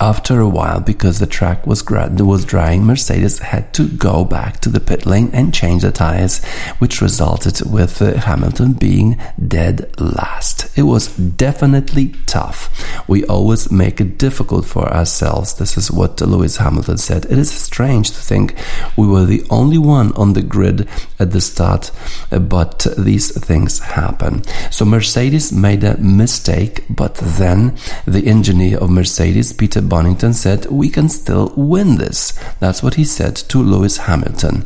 After 0.00 0.40
a 0.40 0.48
while, 0.48 0.80
because 0.80 1.18
the 1.18 1.26
track 1.26 1.66
was, 1.66 1.84
was 1.88 2.44
drying, 2.44 2.84
Mercedes 2.84 3.38
had 3.38 3.74
to 3.74 3.88
go 3.88 4.24
back 4.24 4.58
to 4.60 4.70
the 4.70 4.80
pit 4.80 5.04
lane 5.04 5.30
and 5.34 5.52
change 5.54 5.82
the 5.82 5.92
tires, 5.92 6.42
which 6.78 7.02
resulted 7.02 7.60
with 7.70 8.00
uh, 8.00 8.14
Hamilton 8.14 8.72
being 8.72 9.20
dead 9.46 9.94
last. 10.00 10.76
It 10.76 10.84
was 10.84 11.08
definitely 11.14 12.14
tough. 12.26 12.70
We 13.06 13.24
always 13.26 13.70
make 13.70 14.00
it 14.00 14.18
difficult 14.18 14.64
for 14.64 14.88
ourselves. 14.88 15.54
This 15.54 15.76
is 15.76 15.90
what 15.90 16.20
Lewis 16.20 16.56
Hamilton 16.56 16.98
said. 16.98 17.26
It 17.26 17.38
is 17.38 17.50
strange 17.50 18.10
to 18.12 18.20
think 18.20 18.56
we 18.96 19.06
were 19.06 19.26
the 19.26 19.44
only 19.50 19.78
one 19.78 20.12
on 20.14 20.32
the 20.32 20.42
grid 20.42 20.88
at 21.20 21.32
the 21.32 21.40
start, 21.40 21.90
uh, 22.32 22.38
but 22.38 22.86
these 22.96 23.30
things 23.38 23.78
happen. 23.78 24.42
So 24.70 24.86
Mercedes 24.86 25.52
made 25.52 25.84
a 25.84 25.98
mistake, 25.98 26.84
but 26.88 27.16
then 27.16 27.76
the 28.06 28.26
engineer 28.26 28.78
of 28.78 28.90
Mercedes, 28.90 29.52
Peter 29.52 29.81
Bonnington 29.82 30.34
said, 30.34 30.66
We 30.66 30.88
can 30.88 31.08
still 31.08 31.52
win 31.56 31.96
this. 31.96 32.32
That's 32.60 32.82
what 32.82 32.94
he 32.94 33.04
said 33.04 33.36
to 33.36 33.58
Lewis 33.58 33.98
Hamilton. 33.98 34.64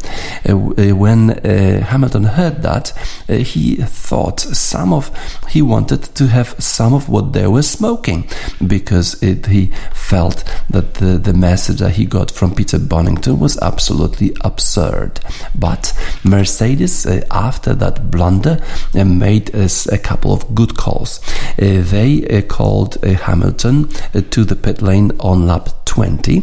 Uh, 0.48 0.52
uh, 0.52 0.94
when 0.94 1.30
uh, 1.30 1.84
Hamilton 1.84 2.24
heard 2.24 2.62
that, 2.62 2.92
uh, 3.28 3.34
he 3.34 3.76
thought 3.76 4.40
some 4.40 4.92
of, 4.92 5.10
he 5.48 5.62
wanted 5.62 6.02
to 6.02 6.28
have 6.28 6.54
some 6.62 6.94
of 6.94 7.08
what 7.08 7.32
they 7.32 7.46
were 7.46 7.62
smoking 7.62 8.28
because 8.66 9.22
it, 9.22 9.46
he 9.46 9.66
felt 9.92 10.44
that 10.70 10.94
the, 10.94 11.18
the 11.18 11.32
message 11.32 11.78
that 11.78 11.92
he 11.92 12.04
got 12.04 12.30
from 12.30 12.54
Peter 12.54 12.78
Bonnington 12.78 13.38
was 13.38 13.58
absolutely 13.58 14.34
absurd. 14.42 15.20
But 15.54 15.92
Mercedes, 16.24 17.06
uh, 17.06 17.24
after 17.30 17.74
that 17.74 18.10
blunder, 18.10 18.58
uh, 18.94 19.04
made 19.04 19.54
a 19.54 19.98
couple 19.98 20.32
of 20.32 20.54
good 20.54 20.76
calls. 20.76 21.20
they 21.56 22.42
called 22.48 22.96
Hamilton 23.02 23.88
to 24.30 24.44
the 24.44 24.56
pit 24.56 24.82
lane 24.82 25.05
on 25.20 25.46
lap 25.46 25.68
20 25.84 26.42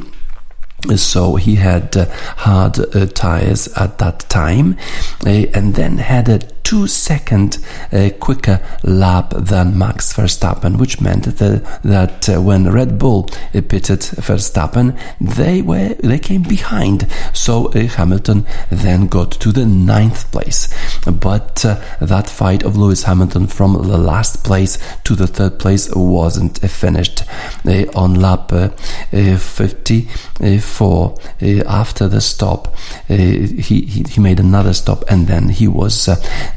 so 0.96 1.36
he 1.36 1.56
had 1.56 1.96
uh, 1.96 2.06
hard 2.38 2.78
uh, 2.96 3.06
tires 3.06 3.68
at 3.70 4.00
that 4.00 4.20
time. 4.30 4.78
Uh, 5.26 5.46
and 5.54 5.76
then 5.76 5.98
had 5.98 6.28
a 6.28 6.40
two 6.64 6.88
second 6.88 7.58
uh, 7.92 8.10
quicker 8.20 8.60
lap 8.84 9.34
than 9.36 9.78
Max 9.78 10.14
Verstappen, 10.14 10.80
which 10.80 11.02
meant 11.02 11.26
that, 11.26 11.82
that 11.84 12.30
uh, 12.30 12.42
when 12.42 12.72
Red 12.72 12.98
Bull 12.98 13.30
uh, 13.54 13.62
pitted 13.62 14.00
Verstappen, 14.00 14.98
they 15.20 15.62
were 15.62 15.90
they 15.96 16.20
came 16.20 16.44
behind. 16.44 17.12
So 17.34 17.68
uh, 17.74 17.88
Hamilton 17.88 18.46
then 18.70 19.08
got 19.08 19.32
to 19.34 19.52
the 19.52 19.66
ninth 19.66 20.32
place. 20.32 20.74
But 21.06 21.66
uh, 21.66 21.82
that 22.02 22.30
fight 22.30 22.64
of 22.64 22.78
Lewis 22.78 23.04
Hamilton 23.04 23.48
from 23.48 23.74
the 23.74 23.98
last 23.98 24.44
place 24.44 24.78
to 25.04 25.16
the 25.16 25.28
third 25.28 25.60
place 25.60 25.94
wasn't 25.94 26.60
finished 26.60 27.24
on 27.96 28.16
lap 28.16 28.52
54. 29.12 31.16
after 31.68 32.08
the 32.08 32.22
stop, 32.22 32.76
he, 33.08 34.04
he 34.10 34.20
made 34.20 34.40
another 34.40 34.74
stop 34.74 35.04
and 35.10 35.28
then 35.28 35.50
he 35.50 35.68
was 35.68 36.08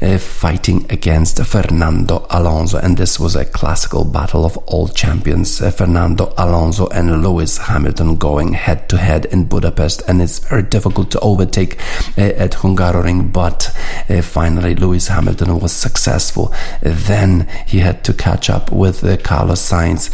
uh, 0.01 0.17
fighting 0.17 0.85
against 0.89 1.43
Fernando 1.43 2.25
Alonso, 2.29 2.77
and 2.77 2.97
this 2.97 3.19
was 3.19 3.35
a 3.35 3.45
classical 3.45 4.03
battle 4.03 4.45
of 4.45 4.57
all 4.65 4.87
champions. 4.87 5.61
Uh, 5.61 5.71
Fernando 5.71 6.33
Alonso 6.37 6.87
and 6.87 7.23
Lewis 7.23 7.57
Hamilton 7.57 8.15
going 8.15 8.53
head 8.53 8.87
to 8.89 8.97
head 8.97 9.25
in 9.25 9.45
Budapest, 9.45 10.01
and 10.07 10.21
it's 10.21 10.39
very 10.39 10.63
difficult 10.63 11.11
to 11.11 11.19
overtake 11.19 11.79
uh, 12.17 12.21
at 12.21 12.51
Hungaroring, 12.51 13.31
but 13.31 13.75
uh, 14.09 14.21
finally 14.21 14.75
Lewis 14.75 15.07
Hamilton 15.07 15.59
was 15.59 15.71
successful. 15.71 16.53
then 16.81 17.47
he 17.65 17.79
had 17.79 18.03
to 18.03 18.13
catch 18.13 18.49
up 18.49 18.71
with 18.71 19.03
uh, 19.03 19.17
Carlos 19.17 19.61
Sainz, 19.61 20.09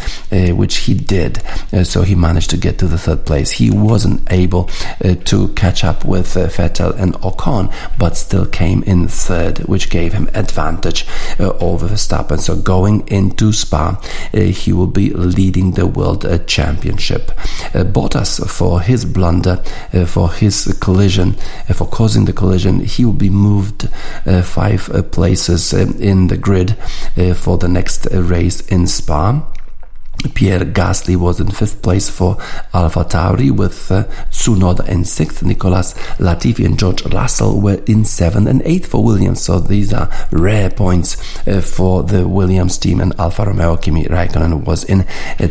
which 0.55 0.77
he 0.77 0.93
did, 0.93 1.41
so 1.83 2.01
he 2.01 2.15
managed 2.15 2.49
to 2.49 2.57
get 2.57 2.77
to 2.79 2.87
the 2.87 2.97
third 2.97 3.25
place. 3.25 3.51
He 3.51 3.69
wasn't 3.69 4.31
able 4.31 4.65
to 5.25 5.47
catch 5.49 5.83
up 5.83 6.05
with 6.05 6.27
Vettel 6.27 6.97
and 6.99 7.13
Ocon, 7.15 7.73
but 7.97 8.15
still 8.15 8.45
came 8.45 8.83
in 8.83 9.07
third, 9.07 9.59
which 9.73 9.89
gave 9.89 10.13
him 10.13 10.29
advantage 10.35 11.03
uh, 11.39 11.49
over 11.59 11.87
Verstappen. 11.87 12.39
So 12.39 12.55
going 12.55 13.07
into 13.07 13.51
Spa, 13.51 13.99
uh, 14.31 14.39
he 14.39 14.71
will 14.71 14.85
be 14.85 15.09
leading 15.09 15.71
the 15.71 15.87
World 15.87 16.25
uh, 16.25 16.37
Championship. 16.45 17.31
Uh, 17.73 17.83
Bottas, 17.83 18.47
for 18.47 18.81
his 18.81 19.03
blunder, 19.03 19.63
uh, 19.91 20.05
for 20.05 20.31
his 20.31 20.77
collision, 20.79 21.35
uh, 21.67 21.73
for 21.73 21.87
causing 21.87 22.25
the 22.25 22.33
collision, 22.33 22.81
he 22.81 23.03
will 23.03 23.13
be 23.13 23.31
moved 23.31 23.89
five 24.43 25.09
places 25.11 25.73
in 25.73 26.27
the 26.27 26.37
grid 26.37 26.77
for 27.35 27.57
the 27.57 27.67
next 27.67 28.05
race 28.11 28.61
in 28.67 28.85
Spa. 28.85 29.41
Pierre 30.33 30.61
Gasly 30.61 31.15
was 31.15 31.39
in 31.39 31.51
fifth 31.51 31.81
place 31.81 32.09
for 32.09 32.35
AlphaTauri 32.73 33.51
with 33.51 33.91
uh, 33.91 34.03
Tsunoda 34.29 34.87
in 34.87 35.05
sixth. 35.05 35.43
Nicolas 35.43 35.93
Latifi 36.17 36.65
and 36.65 36.79
George 36.79 37.05
Russell 37.05 37.61
were 37.61 37.81
in 37.87 38.05
seventh 38.05 38.47
and 38.47 38.61
eighth 38.63 38.87
for 38.87 39.03
Williams. 39.03 39.41
So 39.41 39.59
these 39.59 39.93
are 39.93 40.09
rare 40.31 40.69
points 40.69 41.17
uh, 41.47 41.61
for 41.61 42.03
the 42.03 42.27
Williams 42.27 42.77
team. 42.77 42.99
And 42.99 43.13
Alfa 43.19 43.45
Romeo 43.45 43.77
Kimi 43.77 44.05
Raikkonen 44.05 44.65
was 44.65 44.83
in 44.83 45.05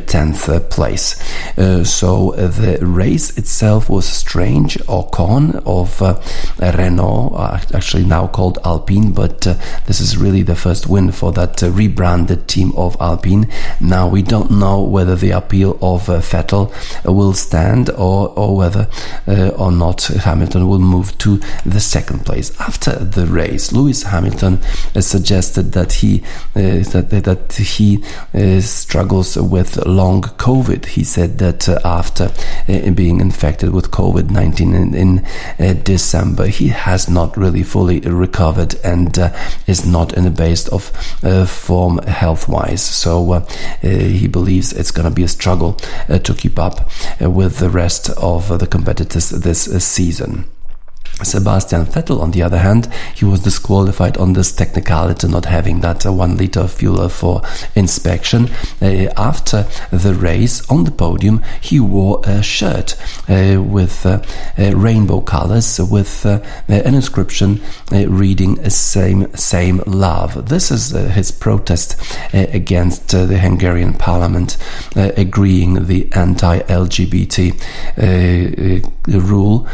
tenth 0.07 0.49
uh, 0.49 0.61
place. 0.61 1.21
Uh, 1.59 1.85
so 1.85 2.35
uh, 2.35 2.49
the 2.49 2.79
race 2.81 3.37
itself 3.37 3.89
was 3.89 4.07
strange. 4.07 4.79
Ocon 4.89 5.63
of 5.67 6.01
uh, 6.03 6.21
Renault, 6.77 7.37
actually 7.75 8.05
now 8.05 8.27
called 8.27 8.59
Alpine, 8.65 9.13
but 9.13 9.41
this 9.87 10.01
is 10.01 10.17
really 10.17 10.43
the 10.43 10.57
first 10.57 10.87
win 10.87 11.13
for 11.13 11.33
that 11.33 11.61
rebranded 11.63 12.49
team 12.49 12.73
of 12.77 12.97
Alpine. 13.01 13.49
Now 13.81 14.09
we 14.09 14.23
don't 14.23 14.51
know 14.63 14.81
whether 14.81 15.17
the 15.17 15.33
appeal 15.33 15.73
of 15.83 16.09
uh, 16.09 16.21
Vettel 16.21 16.73
will 17.05 17.33
stand 17.33 17.91
or, 17.91 18.29
or 18.39 18.57
whether 18.57 18.89
uh, 19.27 19.49
or 19.59 19.73
not 19.73 20.03
Hamilton 20.05 20.69
will 20.69 20.79
move 20.79 21.17
to 21.19 21.41
the 21.67 21.81
second 21.81 22.25
place. 22.25 22.49
After 22.61 22.93
the 22.93 23.27
race, 23.27 23.73
Lewis 23.73 24.05
Hamilton 24.05 24.61
uh, 24.95 25.01
suggested 25.01 25.73
that 25.73 25.93
he 25.93 26.23
uh, 26.55 26.83
that, 26.93 27.11
that 27.11 27.53
he 27.53 28.05
uh, 28.35 28.61
struggles 28.61 29.37
with 29.37 29.85
long 29.85 30.23
COVID. 30.23 30.87
He 30.87 31.05
said 31.05 31.39
that 31.39 31.69
uh, 31.69 31.81
after 31.85 32.31
being 32.95 33.21
infected 33.21 33.71
with 33.71 33.91
COVID 33.91 34.31
19 34.31 34.75
in, 34.75 34.95
in 35.59 35.83
December, 35.83 36.47
he 36.47 36.69
has 36.69 37.09
not 37.09 37.37
really 37.37 37.65
fully 37.65 38.01
recovered 38.01 38.77
and 38.85 39.19
is 39.67 39.85
not 39.85 40.13
in 40.17 40.25
the 40.25 40.31
best 40.31 40.69
of 40.69 40.85
form 41.49 41.99
health 41.99 42.49
wise. 42.49 42.83
So 42.83 43.45
he 43.83 44.29
believes 44.29 44.52
believes 44.53 44.73
it's 44.75 44.91
going 44.91 45.09
to 45.09 45.15
be 45.15 45.23
a 45.23 45.29
struggle 45.29 45.79
uh, 46.11 46.19
to 46.19 46.35
keep 46.35 46.59
up 46.59 46.91
uh, 47.23 47.31
with 47.31 47.57
the 47.59 47.71
rest 47.71 48.11
of 48.11 48.59
the 48.59 48.67
competitors 48.67 49.31
this 49.31 49.67
uh, 49.67 49.79
season. 49.79 50.45
Sebastian 51.23 51.85
Vettel, 51.87 52.21
on 52.21 52.33
the 52.33 52.43
other 52.43 52.59
hand, 52.59 52.89
he 53.15 53.25
was 53.25 53.41
disqualified 53.41 54.17
on 54.17 54.33
this 54.33 54.53
technicality, 54.53 55.29
not 55.29 55.45
having 55.45 55.81
that 55.81 56.05
uh, 56.07 56.13
one 56.13 56.37
liter 56.37 56.61
of 56.61 56.73
fuel 56.73 57.09
for 57.09 57.43
inspection. 57.75 58.51
Uh, 58.81 59.13
after 59.17 59.67
the 59.91 60.15
race 60.15 60.69
on 60.71 60.85
the 60.85 60.91
podium, 60.91 61.43
he 61.61 61.79
wore 61.79 62.21
a 62.25 62.43
shirt 62.43 62.97
uh, 63.29 63.63
with 63.63 64.05
uh, 64.07 64.21
uh, 64.59 64.75
rainbow 64.75 65.21
colors 65.21 65.79
with 65.81 66.27
uh, 66.27 66.41
an 66.69 66.95
inscription 66.95 67.61
reading 67.91 68.69
"Same, 68.71 69.33
same 69.37 69.83
love." 69.87 70.49
This 70.49 70.71
is 70.71 70.91
his 70.91 71.31
protest 71.31 72.01
against 72.33 73.11
the 73.11 73.39
Hungarian 73.39 73.95
Parliament 73.95 74.57
agreeing 74.97 75.87
the 75.87 76.09
anti-LGBT 76.13 77.53
rule. 79.07 79.69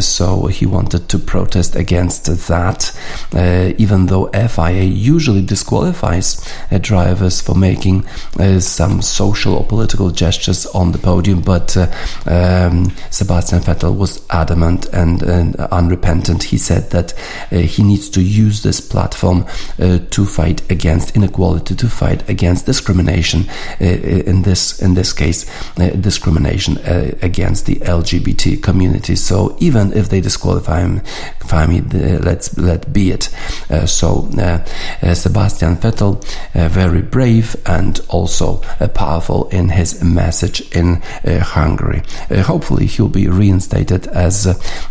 so 0.00 0.46
he 0.46 0.66
wanted 0.66 0.81
wanted 0.82 1.08
to 1.08 1.18
protest 1.18 1.76
against 1.76 2.26
that, 2.48 2.98
uh, 3.34 3.72
even 3.78 4.06
though 4.06 4.26
FIA 4.28 4.82
usually 4.82 5.42
disqualifies 5.42 6.28
uh, 6.70 6.78
drivers 6.78 7.40
for 7.40 7.54
making 7.54 8.04
uh, 8.40 8.58
some 8.58 9.00
social 9.00 9.54
or 9.54 9.64
political 9.64 10.10
gestures 10.10 10.66
on 10.66 10.90
the 10.90 10.98
podium. 10.98 11.40
But 11.40 11.76
uh, 11.76 11.86
um, 12.26 12.90
Sebastian 13.10 13.60
Vettel 13.60 13.96
was 13.96 14.26
adamant 14.30 14.86
and, 14.92 15.22
and, 15.22 15.56
unrepentant. 15.56 16.42
He 16.42 16.58
said 16.58 16.90
that 16.90 17.14
uh, 17.52 17.58
he 17.58 17.82
needs 17.84 18.08
to 18.10 18.20
use 18.20 18.62
this 18.62 18.80
platform 18.80 19.46
to 19.78 20.26
fight 20.26 20.70
against 20.70 21.16
inequality, 21.16 21.74
to 21.76 21.88
fight 21.88 22.28
against 22.28 22.66
discrimination. 22.66 23.48
in 23.78 24.42
this 24.42 24.82
in 24.82 24.94
this 24.94 25.12
case, 25.12 25.46
discrimination 26.00 26.78
against 27.22 27.66
the 27.66 27.76
LGBT 27.76 28.62
community. 28.62 29.16
So 29.16 29.56
even 29.60 29.92
if 29.92 30.08
they 30.08 30.20
disqualify 30.20 30.71
him, 30.80 31.02
fine, 31.44 31.88
let's 32.22 32.56
let 32.58 32.92
be 32.92 33.10
it. 33.10 33.28
Uh, 33.70 33.86
so 33.86 34.28
uh, 34.38 34.64
uh, 35.02 35.14
Sebastian 35.14 35.76
Vettel, 35.76 36.22
uh, 36.54 36.68
very 36.68 37.02
brave 37.02 37.56
and 37.66 38.00
also 38.08 38.62
uh, 38.80 38.88
powerful 38.88 39.48
in 39.48 39.68
his 39.68 40.02
message 40.02 40.60
in 40.74 41.02
uh, 41.24 41.38
Hungary. 41.40 42.02
hopefully, 42.42 42.86
he'll 42.86 43.08
be 43.08 43.28
reinstated 43.28 44.06
as 44.08 44.44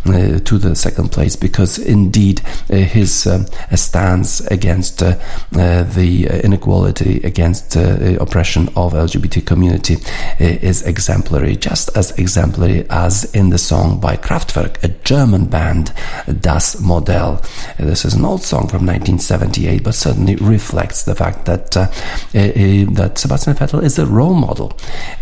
to 0.04 0.58
the 0.58 0.74
second 0.74 1.10
place 1.10 1.36
because 1.36 1.78
indeed 1.78 2.40
his 2.68 3.28
stance 3.74 4.40
against 4.46 4.98
the 4.98 6.40
inequality, 6.44 7.20
against 7.22 7.76
oppression 7.76 8.68
of 8.76 8.92
LGBT 8.92 9.44
community 9.46 9.96
is 10.38 10.82
exemplary, 10.82 11.56
just 11.56 11.96
as 11.96 12.12
exemplary 12.18 12.86
as 12.90 13.24
in 13.34 13.50
the 13.50 13.58
song 13.58 14.00
by 14.00 14.16
Kraftwerk, 14.16 14.82
a 14.82 14.88
German 15.04 15.46
band 15.46 15.92
Das 16.42 16.76
Modell. 16.80 17.40
This 17.78 18.04
is 18.04 18.14
an 18.14 18.24
old 18.24 18.42
song 18.42 18.68
from 18.68 18.84
1978, 18.86 19.82
but 19.82 19.94
certainly 19.94 20.36
reflects 20.36 21.04
the 21.04 21.14
fact 21.14 21.46
that 21.46 21.76
uh, 21.76 21.86
that 22.32 23.12
Sebastian 23.16 23.54
Vettel 23.54 23.82
is 23.82 23.98
a 23.98 24.06
role 24.06 24.34
model 24.34 24.72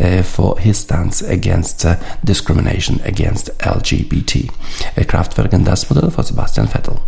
uh, 0.00 0.22
for 0.22 0.59
his 0.59 0.78
stance 0.78 1.22
against 1.22 1.85
uh, 1.85 1.96
discrimination 2.24 3.00
against 3.04 3.56
LGBT. 3.59 4.50
Kraftwerk 5.06 5.52
and 5.52 5.64
Das 5.64 5.85
Modell 5.85 6.11
for 6.11 6.22
Sebastian 6.22 6.66
Vettel. 6.66 7.00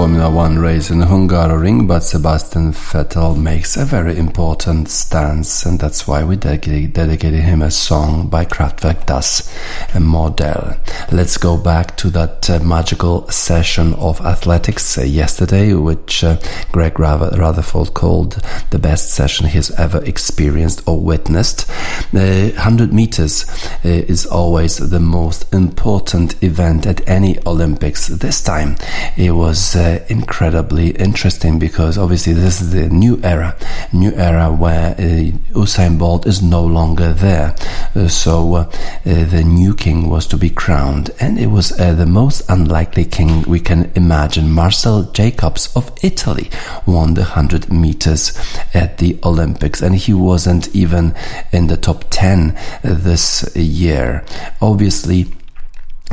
Formula 0.00 0.30
One 0.30 0.58
race 0.58 0.88
in 0.88 1.00
Hungaroring, 1.00 1.86
but 1.86 2.00
Sebastian 2.00 2.72
Vettel 2.72 3.36
makes 3.36 3.76
a 3.76 3.84
very 3.84 4.16
important 4.16 4.88
stance, 4.88 5.66
and 5.66 5.78
that's 5.78 6.08
why 6.08 6.24
we 6.24 6.36
dedicated, 6.36 7.34
him 7.34 7.60
a 7.60 7.70
song 7.70 8.26
by 8.30 8.46
Kraftwerk 8.46 9.04
Das 9.04 9.54
Modell. 9.92 10.78
Let's 11.12 11.36
go 11.36 11.58
back 11.58 11.98
to 11.98 12.08
that 12.12 12.48
uh, 12.48 12.60
magical 12.60 13.28
session 13.28 13.92
of 13.96 14.22
athletics 14.22 14.96
uh, 14.96 15.02
yesterday, 15.02 15.74
which 15.74 16.24
uh, 16.24 16.38
Greg 16.72 16.98
Rutherford 16.98 17.92
called 17.92 18.40
the 18.70 18.78
best 18.78 19.10
session 19.10 19.48
he's 19.48 19.70
ever 19.72 20.02
experienced 20.04 20.82
or 20.88 20.98
witnessed. 20.98 21.68
100 22.12 22.94
meters 22.94 23.44
uh, 23.84 23.88
is 23.88 24.24
always 24.24 24.78
the 24.78 24.98
most 24.98 25.52
important 25.52 26.42
event 26.42 26.86
at 26.86 27.06
any 27.06 27.38
Olympics. 27.44 28.08
This 28.08 28.42
time 28.42 28.78
it 29.18 29.32
was 29.32 29.76
uh, 29.76 29.89
incredibly 30.08 30.90
interesting 30.90 31.58
because 31.58 31.98
obviously 31.98 32.32
this 32.32 32.60
is 32.60 32.72
the 32.72 32.88
new 32.88 33.20
era, 33.22 33.56
new 33.92 34.12
era 34.12 34.52
where 34.52 34.92
uh, 34.92 35.30
Usain 35.54 35.98
Bolt 35.98 36.26
is 36.26 36.42
no 36.42 36.64
longer 36.64 37.12
there. 37.12 37.54
Uh, 37.94 38.08
so 38.08 38.54
uh, 38.54 38.70
the 39.04 39.42
new 39.44 39.74
king 39.74 40.08
was 40.08 40.26
to 40.28 40.36
be 40.36 40.50
crowned, 40.50 41.10
and 41.20 41.38
it 41.38 41.48
was 41.48 41.78
uh, 41.80 41.92
the 41.94 42.06
most 42.06 42.42
unlikely 42.48 43.04
king 43.04 43.42
we 43.42 43.60
can 43.60 43.90
imagine. 43.94 44.50
Marcell 44.50 45.04
Jacobs 45.12 45.74
of 45.76 45.90
Italy 46.02 46.50
won 46.86 47.14
the 47.14 47.22
100 47.22 47.72
meters 47.72 48.32
at 48.74 48.98
the 48.98 49.18
Olympics, 49.24 49.82
and 49.82 49.96
he 49.96 50.12
wasn't 50.12 50.68
even 50.74 51.14
in 51.52 51.66
the 51.66 51.76
top 51.76 52.04
10 52.10 52.56
this 52.82 53.54
year. 53.56 54.24
Obviously, 54.60 55.26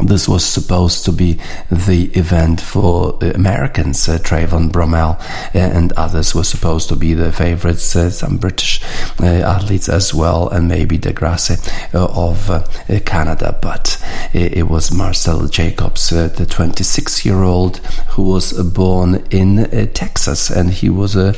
this 0.04 0.28
was 0.28 0.46
supposed 0.46 1.06
to 1.06 1.12
be 1.12 1.40
the 1.72 2.12
event 2.14 2.62
for 2.62 3.18
Americans. 3.22 4.08
Uh, 4.08 4.20
Trayvon 4.20 4.72
Bromell 4.72 5.20
uh, 5.20 5.58
and 5.58 5.92
others 5.94 6.36
were 6.36 6.44
supposed 6.44 6.88
to 6.90 6.96
be 6.96 7.16
the 7.16 7.32
favorites. 7.32 7.96
Uh, 7.96 8.12
some 8.12 8.38
British 8.38 8.80
uh, 9.20 9.26
athletes 9.26 9.90
as 9.90 10.14
well, 10.14 10.50
and 10.50 10.68
maybe 10.68 11.00
De 11.00 11.12
Grasse 11.12 11.68
uh, 11.96 12.06
of 12.14 12.48
uh, 12.50 12.64
Canada. 13.06 13.58
But 13.60 13.98
it, 14.34 14.58
it, 14.58 14.68
was 14.68 14.92
Marcell 14.92 15.48
Jacobs, 15.48 16.10
the 16.10 16.30
26-year-old 16.30 17.78
who 18.10 18.24
was 18.24 18.52
born 18.74 19.26
in 19.32 19.66
Texas, 19.94 20.50
and 20.50 20.72
he 20.72 20.90
was 20.90 21.16
a 21.16 21.32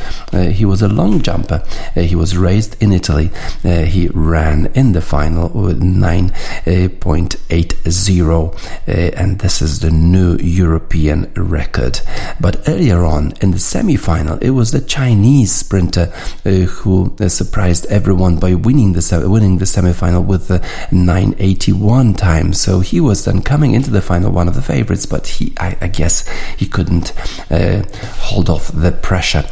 he 0.52 0.65
was 0.65 0.82
a 0.82 0.89
long 0.89 1.22
jumper. 1.22 1.63
he 1.95 2.15
was 2.15 2.36
raised 2.36 2.82
in 2.82 2.91
Italy. 2.91 3.30
he 3.63 4.10
ran 4.13 4.65
in 4.74 4.93
the 4.93 5.02
final 5.02 5.50
with 5.50 5.80
9.80 5.82 8.49
uh, 8.88 8.92
and 8.92 9.40
this 9.40 9.62
is 9.62 9.80
the 9.80 9.92
new 9.92 10.38
European 10.38 11.32
record. 11.36 12.00
But 12.40 12.68
earlier 12.68 13.04
on 13.04 13.34
in 13.42 13.52
the 13.52 13.60
semi-final, 13.60 14.38
it 14.40 14.52
was 14.52 14.72
the 14.72 14.82
Chinese 14.82 15.52
sprinter 15.54 16.12
uh, 16.46 16.50
who 16.50 17.16
uh, 17.20 17.30
surprised 17.30 17.86
everyone 17.88 18.38
by 18.38 18.54
winning 18.54 18.94
the 18.94 19.26
winning 19.30 19.58
the 19.58 19.66
semi-final 19.66 20.24
with 20.24 20.48
the 20.48 20.60
981 20.92 22.14
time. 22.14 22.54
So 22.54 22.80
he 22.80 23.00
was 23.00 23.26
then 23.26 23.42
coming 23.42 23.74
into 23.74 23.92
the 23.92 24.02
final 24.02 24.32
one 24.32 24.48
of 24.48 24.56
the 24.56 24.62
favorites, 24.62 25.06
but 25.06 25.28
he, 25.28 25.54
I, 25.60 25.78
I 25.82 25.88
guess, 25.88 26.28
he 26.58 26.66
couldn't 26.66 27.10
hold 27.50 28.50
off 28.50 28.72
the 28.74 28.92
pressure 28.92 29.46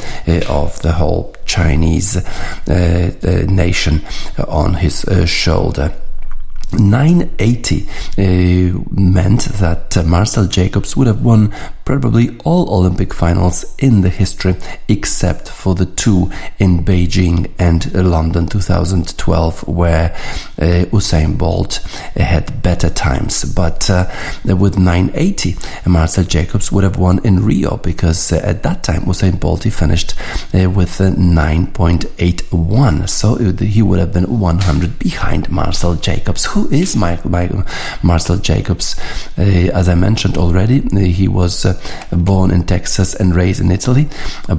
of 0.49 0.81
the 0.81 0.93
whole 0.93 1.35
Chinese 1.45 2.17
nation 2.67 4.05
on 4.47 4.73
his 4.75 5.05
shoulder. 5.25 5.93
980 6.73 7.87
uh, 8.17 8.77
meant 8.91 9.45
that 9.59 9.95
uh, 9.95 10.03
Marcell 10.03 10.47
Jacobs 10.47 10.97
would 10.97 11.07
have 11.07 11.23
won 11.23 11.53
probably 11.85 12.37
all 12.43 12.69
Olympic 12.75 13.13
finals 13.13 13.63
in 13.79 14.01
the 14.01 14.09
history 14.09 14.53
except 14.89 15.47
for 15.47 15.75
the 15.75 15.85
two 15.85 16.29
in 16.59 16.83
Beijing 16.83 17.49
and 17.57 17.93
London 17.93 18.47
2012 18.47 19.65
where 19.69 20.13
uh, 20.59 20.83
Usain 20.91 21.37
Bolt 21.37 21.79
uh, 22.17 22.21
had 22.21 22.61
better 22.61 22.89
times. 22.89 23.45
But 23.45 23.89
uh, 23.89 24.09
with 24.43 24.77
980 24.77 25.55
Marcell 25.85 26.25
Jacobs 26.25 26.69
would 26.73 26.83
have 26.83 26.97
won 26.97 27.25
in 27.25 27.45
Rio 27.45 27.77
because 27.77 28.33
uh, 28.33 28.41
at 28.43 28.63
that 28.63 28.83
time 28.83 29.03
Usain 29.03 29.39
Bolt 29.39 29.63
he 29.63 29.69
finished 29.69 30.15
uh, 30.53 30.69
with 30.69 30.97
9.81 30.97 33.07
so 33.07 33.35
he 33.35 33.81
would 33.81 33.99
have 33.99 34.11
been 34.11 34.39
100 34.39 34.99
behind 34.99 35.49
Marcel 35.49 35.95
Jacobs 35.95 36.43
who 36.57 36.69
is 36.69 36.95
Michael, 36.95 37.31
Michael 37.31 37.63
Marcell 38.03 38.37
Jacobs 38.37 38.95
uh, 39.37 39.41
as 39.41 39.87
I 39.89 39.95
mentioned 39.95 40.37
already 40.37 40.81
he 41.11 41.27
was 41.27 41.65
born 42.11 42.51
in 42.51 42.63
Texas 42.63 43.15
and 43.15 43.35
raised 43.35 43.61
in 43.61 43.71
Italy, 43.71 44.07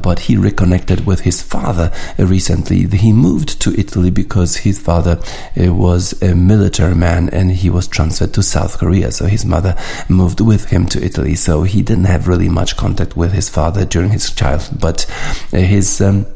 but 0.02 0.18
he 0.20 0.37
reconnected 0.37 1.06
with 1.06 1.20
his 1.20 1.42
father 1.42 1.92
recently. 2.18 2.87
He 2.87 3.12
moved 3.12 3.61
to 3.62 3.78
Italy 3.78 4.11
because 4.11 4.56
his 4.56 4.78
father 4.78 5.20
uh, 5.61 5.74
was 5.74 6.20
a 6.22 6.34
military 6.34 6.94
man 6.94 7.28
and 7.30 7.50
he 7.52 7.70
was 7.70 7.88
transferred 7.88 8.34
to 8.34 8.42
South 8.42 8.78
Korea. 8.78 9.11
So 9.12 9.26
his 9.26 9.44
mother 9.44 9.76
moved 10.08 10.40
with 10.40 10.70
him 10.70 10.87
to 10.87 11.04
Italy. 11.04 11.34
So 11.34 11.62
he 11.62 11.82
didn't 11.82 12.04
have 12.04 12.28
really 12.28 12.48
much 12.48 12.76
contact 12.76 13.16
with 13.16 13.32
his 13.32 13.48
father 13.48 13.84
during 13.84 14.11
his 14.11 14.30
childhood, 14.30 14.80
but 14.80 15.06
uh, 15.52 15.58
his 15.58 16.00
um, 16.00 16.26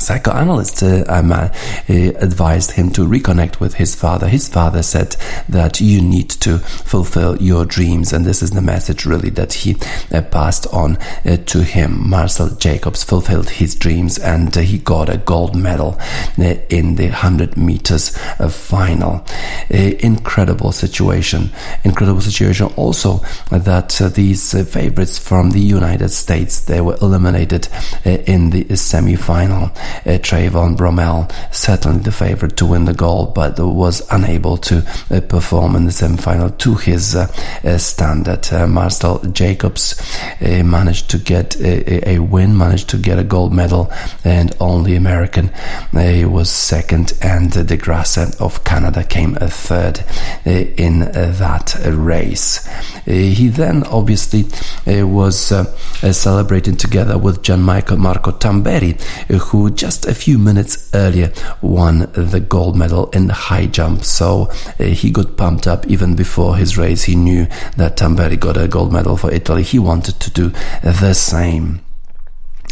psychoanalyst 0.00 0.82
uh, 0.82 1.04
um, 1.08 1.32
uh, 1.32 1.48
advised 1.88 2.72
him 2.72 2.90
to 2.90 3.06
reconnect 3.06 3.60
with 3.60 3.74
his 3.74 3.94
father. 3.94 4.28
His 4.28 4.48
father 4.48 4.82
said 4.82 5.16
that 5.48 5.80
you 5.80 6.00
need 6.00 6.30
to 6.30 6.58
fulfill 6.58 7.36
your 7.40 7.64
dreams, 7.64 8.12
and 8.12 8.24
this 8.24 8.42
is 8.42 8.50
the 8.50 8.62
message 8.62 9.04
really 9.04 9.30
that 9.30 9.52
he 9.52 9.76
uh, 10.12 10.22
passed 10.22 10.66
on 10.68 10.96
uh, 11.24 11.36
to 11.46 11.62
him. 11.62 12.08
Marcell 12.08 12.50
Jacobs 12.56 13.04
fulfilled 13.04 13.50
his 13.50 13.74
dreams, 13.74 14.18
and 14.18 14.56
uh, 14.56 14.60
he 14.60 14.78
got 14.78 15.08
a 15.08 15.18
gold 15.18 15.56
medal 15.56 15.96
uh, 16.38 16.54
in 16.68 16.96
the 16.96 17.08
100 17.08 17.56
meters 17.56 18.16
final. 18.50 19.24
incredible 19.70 20.72
situation. 20.72 21.50
Incredible 21.84 22.20
situation 22.20 22.66
also 22.76 23.20
that 23.50 23.90
these 24.14 24.52
favorites 24.70 25.18
from 25.18 25.50
the 25.50 25.60
United 25.60 26.10
States, 26.10 26.60
they 26.60 26.80
were 26.80 26.96
eliminated 27.00 27.68
in 28.04 28.50
the 28.50 28.76
semi-final 28.76 29.70
Trayvon 30.04 30.76
Bromell, 30.76 31.30
certainly 31.52 32.00
the 32.00 32.12
favorite 32.12 32.56
to 32.56 32.66
win 32.66 32.84
the 32.84 32.94
gold, 32.94 33.34
but 33.34 33.58
was 33.58 34.02
unable 34.10 34.56
to 34.56 34.84
uh, 35.10 35.20
perform 35.20 35.76
in 35.76 35.84
the 35.84 35.92
semi-final 35.92 36.50
to 36.50 36.74
his 36.74 37.14
uh, 37.14 37.26
uh 37.64 37.78
standard. 37.78 38.52
Uh, 38.52 38.66
Marcell 38.66 39.20
Jacobs 39.32 40.00
uh, 40.40 40.62
managed 40.64 41.10
to 41.10 41.18
get 41.18 41.56
a, 41.60 42.08
a, 42.08 42.18
win, 42.18 42.56
managed 42.56 42.88
to 42.90 42.96
get 42.96 43.18
a 43.18 43.24
gold 43.24 43.52
medal, 43.52 43.92
and 44.24 44.54
only 44.60 44.94
American 44.96 45.50
was 45.92 46.50
second, 46.50 47.12
and 47.22 47.66
De 47.66 47.76
Grasse 47.76 48.40
of 48.40 48.64
Canada 48.64 49.04
came 49.04 49.34
third 49.34 50.04
in 50.44 51.00
that 51.00 51.76
race. 51.86 52.68
he 53.04 53.48
then 53.48 53.84
obviously 53.84 54.44
was 54.86 55.52
celebrating 56.12 56.76
together 56.76 57.18
with 57.18 57.42
Gianmarco 57.42 57.98
Marco 57.98 58.32
Tamberi, 58.32 59.00
who 59.30 59.70
just 59.78 60.06
a 60.06 60.14
few 60.14 60.38
minutes 60.38 60.90
earlier 60.92 61.32
won 61.62 62.10
the 62.12 62.40
gold 62.40 62.76
medal 62.76 63.08
in 63.10 63.28
high 63.28 63.66
jump. 63.66 64.04
So 64.04 64.50
uh, 64.80 64.84
he 64.84 65.10
got 65.10 65.36
pumped 65.36 65.68
up 65.68 65.86
even 65.86 66.16
before 66.16 66.56
his 66.56 66.76
race. 66.76 67.04
He 67.04 67.14
knew 67.14 67.46
that 67.76 67.96
Tamberi 67.96 68.38
got 68.38 68.56
a 68.56 68.66
gold 68.66 68.92
medal 68.92 69.16
for 69.16 69.32
Italy. 69.32 69.62
He 69.62 69.78
wanted 69.78 70.18
to 70.18 70.30
do 70.30 70.50
the 70.82 71.14
same. 71.14 71.80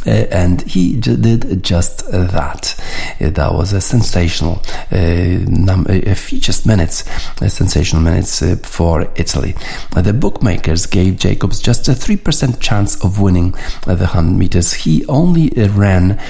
Uh, 0.07 0.27
and 0.31 0.63
he 0.63 0.95
did 0.95 1.65
just 1.65 2.09
that. 2.11 2.75
Uh, 3.21 3.31
that 3.31 3.53
was 3.53 3.73
a 3.73 3.81
sensational 3.81 4.63
uh, 4.93 5.45
num- 5.49 5.87
uh, 5.89 6.01
a 6.07 6.15
few 6.15 6.39
just 6.39 6.65
minutes, 6.65 7.05
a 7.41 7.49
sensational 7.49 8.01
minutes 8.03 8.41
uh, 8.41 8.57
for 8.63 9.11
Italy. 9.17 9.55
Uh, 9.97 10.03
the 10.03 10.13
bookmakers 10.13 10.87
gave 10.87 11.19
Jacobs 11.19 11.61
just 11.61 11.89
a 11.89 11.93
3% 11.93 12.61
chance 12.61 13.03
of 13.05 13.21
winning 13.21 13.51
the 13.85 13.97
100 13.97 14.37
meters. 14.37 14.73
He 14.73 15.05
only 15.07 15.51
ran 15.71 16.21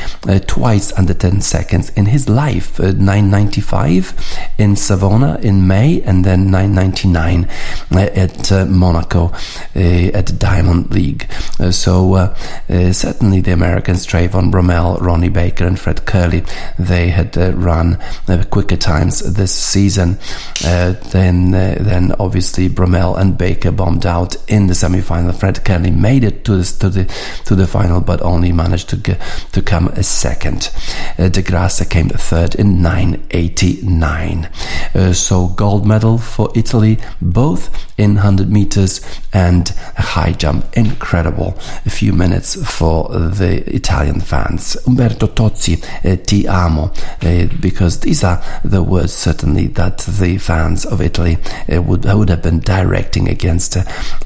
twice 0.46 0.92
under 0.96 1.12
10 1.12 1.40
seconds 1.42 1.90
in 1.90 2.06
his 2.06 2.28
life 2.28 2.78
995 2.78 4.14
in 4.58 4.76
Savona 4.76 5.38
in 5.42 5.66
May 5.66 6.00
and 6.02 6.24
then 6.24 6.50
999 6.50 7.48
at 7.92 8.68
Monaco 8.68 9.32
at 9.74 10.38
Diamond 10.38 10.90
League. 10.92 11.30
so 11.70 12.34
certainly 12.68 13.40
there 13.40 13.55
Americans 13.56 14.06
Trayvon 14.06 14.50
Bromell, 14.50 15.00
Ronnie 15.00 15.30
Baker, 15.30 15.66
and 15.66 15.80
Fred 15.80 16.04
Kerley. 16.04 16.46
They 16.78 17.08
had 17.08 17.36
uh, 17.38 17.52
run 17.54 17.94
uh, 18.28 18.44
quicker 18.50 18.76
times 18.76 19.20
this 19.34 19.54
season. 19.54 20.18
Uh, 20.62 20.92
then, 21.10 21.54
uh, 21.54 21.78
then 21.80 22.12
obviously 22.18 22.68
Bromell 22.68 23.16
and 23.16 23.38
Baker 23.38 23.72
bombed 23.72 24.04
out 24.04 24.36
in 24.46 24.66
the 24.66 24.74
semi-final. 24.74 25.32
Fred 25.32 25.56
Kerley 25.64 25.94
made 25.94 26.22
it 26.22 26.44
to 26.44 26.58
the 26.58 26.64
to 26.80 26.88
the 26.90 27.04
to 27.46 27.54
the 27.54 27.66
final, 27.66 28.02
but 28.02 28.20
only 28.20 28.52
managed 28.52 28.90
to 28.90 28.96
get, 28.96 29.20
to 29.52 29.62
come 29.62 29.88
a 29.88 30.02
second. 30.02 30.70
Uh, 31.18 31.28
De 31.28 31.40
Grasse 31.42 31.86
came 31.88 32.10
third 32.10 32.54
in 32.54 32.82
9:89. 32.82 34.50
Uh, 34.94 35.12
so 35.12 35.48
gold 35.48 35.86
medal 35.86 36.18
for 36.18 36.50
Italy, 36.54 36.98
both 37.22 37.70
in 37.96 38.14
100 38.14 38.50
meters 38.50 39.00
and 39.32 39.68
high 39.96 40.32
jump. 40.32 40.66
Incredible. 40.76 41.54
A 41.86 41.90
few 41.90 42.12
minutes 42.12 42.54
for 42.70 43.08
the 43.08 43.45
Italian 43.46 44.20
fans. 44.20 44.76
Umberto 44.86 45.26
Tozzi, 45.28 45.82
uh, 46.04 46.16
ti 46.24 46.46
amo, 46.46 46.92
uh, 47.22 47.46
because 47.60 48.00
these 48.00 48.24
are 48.24 48.42
the 48.64 48.82
words 48.82 49.12
certainly 49.12 49.66
that 49.68 49.98
the 49.98 50.38
fans 50.38 50.84
of 50.86 51.00
Italy 51.00 51.38
uh, 51.72 51.82
would, 51.82 52.04
would 52.04 52.28
have 52.28 52.42
been 52.42 52.60
directing 52.60 53.28
against 53.28 53.76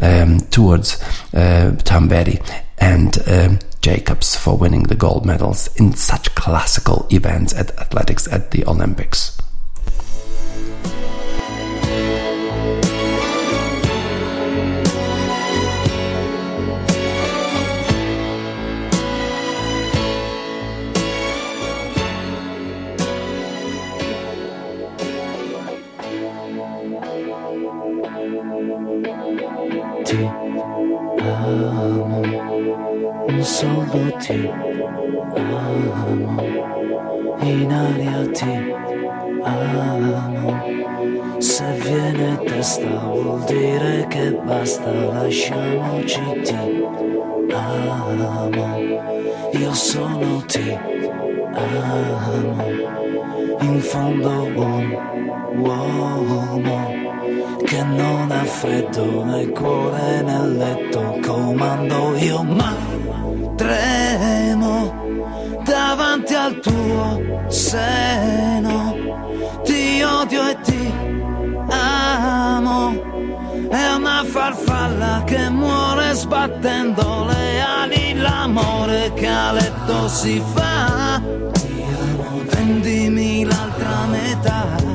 um, 0.01 0.41
towards 0.51 0.99
Tamberi 1.33 2.41
and 2.79 3.61
Jacobs 3.83 4.37
for 4.37 4.57
winning 4.57 4.85
the 4.85 4.95
gold 4.95 5.25
medals 5.25 5.69
in 5.77 5.95
such 5.95 6.35
classical 6.35 7.07
events 7.11 7.55
at 7.55 7.71
athletics 7.79 8.29
at 8.29 8.51
the 8.51 8.67
Olympics. 8.67 9.41
Ti 30.11 30.29
amo, 31.23 32.23
solo 33.39 34.11
ti 34.19 34.51
amo, 35.37 36.43
in 37.43 37.73
aria 37.73 38.29
ti 38.33 38.75
amo. 39.45 40.63
Se 41.39 41.65
viene 41.85 42.39
testa 42.45 42.89
vuol 43.07 43.45
dire 43.45 44.07
che 44.09 44.33
basta, 44.33 44.91
lasciamoci 44.91 46.41
ti 46.43 46.57
amo, 47.53 48.79
io 49.53 49.73
sono 49.73 50.43
ti 50.45 50.77
amo, 51.55 52.65
in 53.61 53.81
fondo 53.81 54.31
un 54.57 54.99
uomo 55.55 57.10
che 57.65 57.83
non 57.83 58.31
ha 58.31 58.45
freddo 58.45 59.25
nel 59.25 59.51
cuore 59.51 60.23
nel 60.23 60.57
letto 60.57 61.19
comando 61.25 62.17
io 62.17 62.43
ma 62.43 62.75
tremo 63.57 65.09
davanti 65.65 66.35
al 66.35 66.59
tuo 66.61 67.45
seno. 67.49 68.97
Ti 69.65 70.03
odio 70.03 70.49
e 70.49 70.61
ti 70.63 70.93
amo 71.69 73.11
è 73.71 73.93
una 73.95 74.25
farfalla 74.25 75.23
che 75.25 75.49
muore 75.49 76.13
sbattendo 76.15 77.25
le 77.27 77.61
ali. 77.61 78.15
L'amore 78.15 79.13
che 79.15 79.29
a 79.29 79.53
letto 79.53 80.09
si 80.09 80.43
fa. 80.55 81.23
Prendimi 82.49 83.45
l'altra 83.45 84.07
metà 84.07 84.90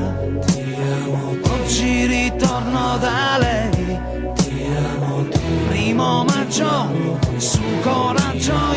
oggi 1.75 2.05
ritorno 2.05 2.97
da 2.99 3.37
lei. 3.37 3.99
Ti 4.33 4.65
amo, 4.77 5.27
primo 5.67 6.23
maggio, 6.23 6.89
su 7.35 7.59
coraggio 7.81 8.73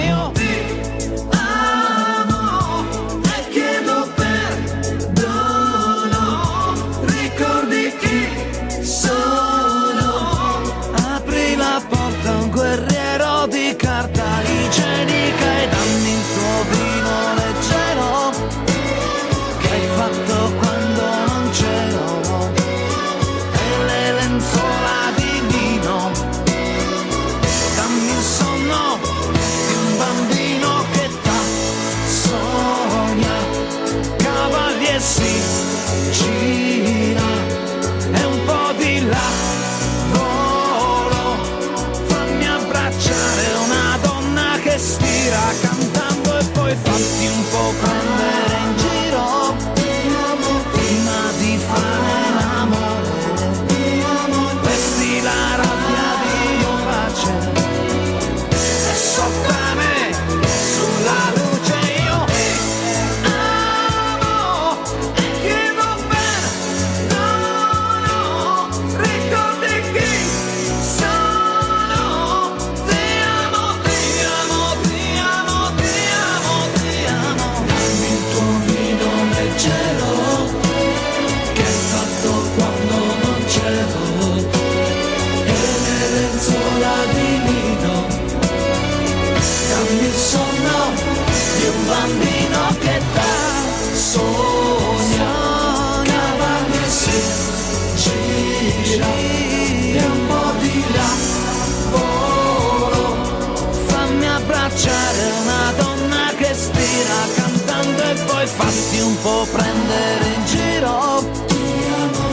fatti 109.28 109.34
un 109.34 109.44
po' 109.44 109.46
prendere 109.50 110.24
in 110.34 110.44
giro. 110.46 111.24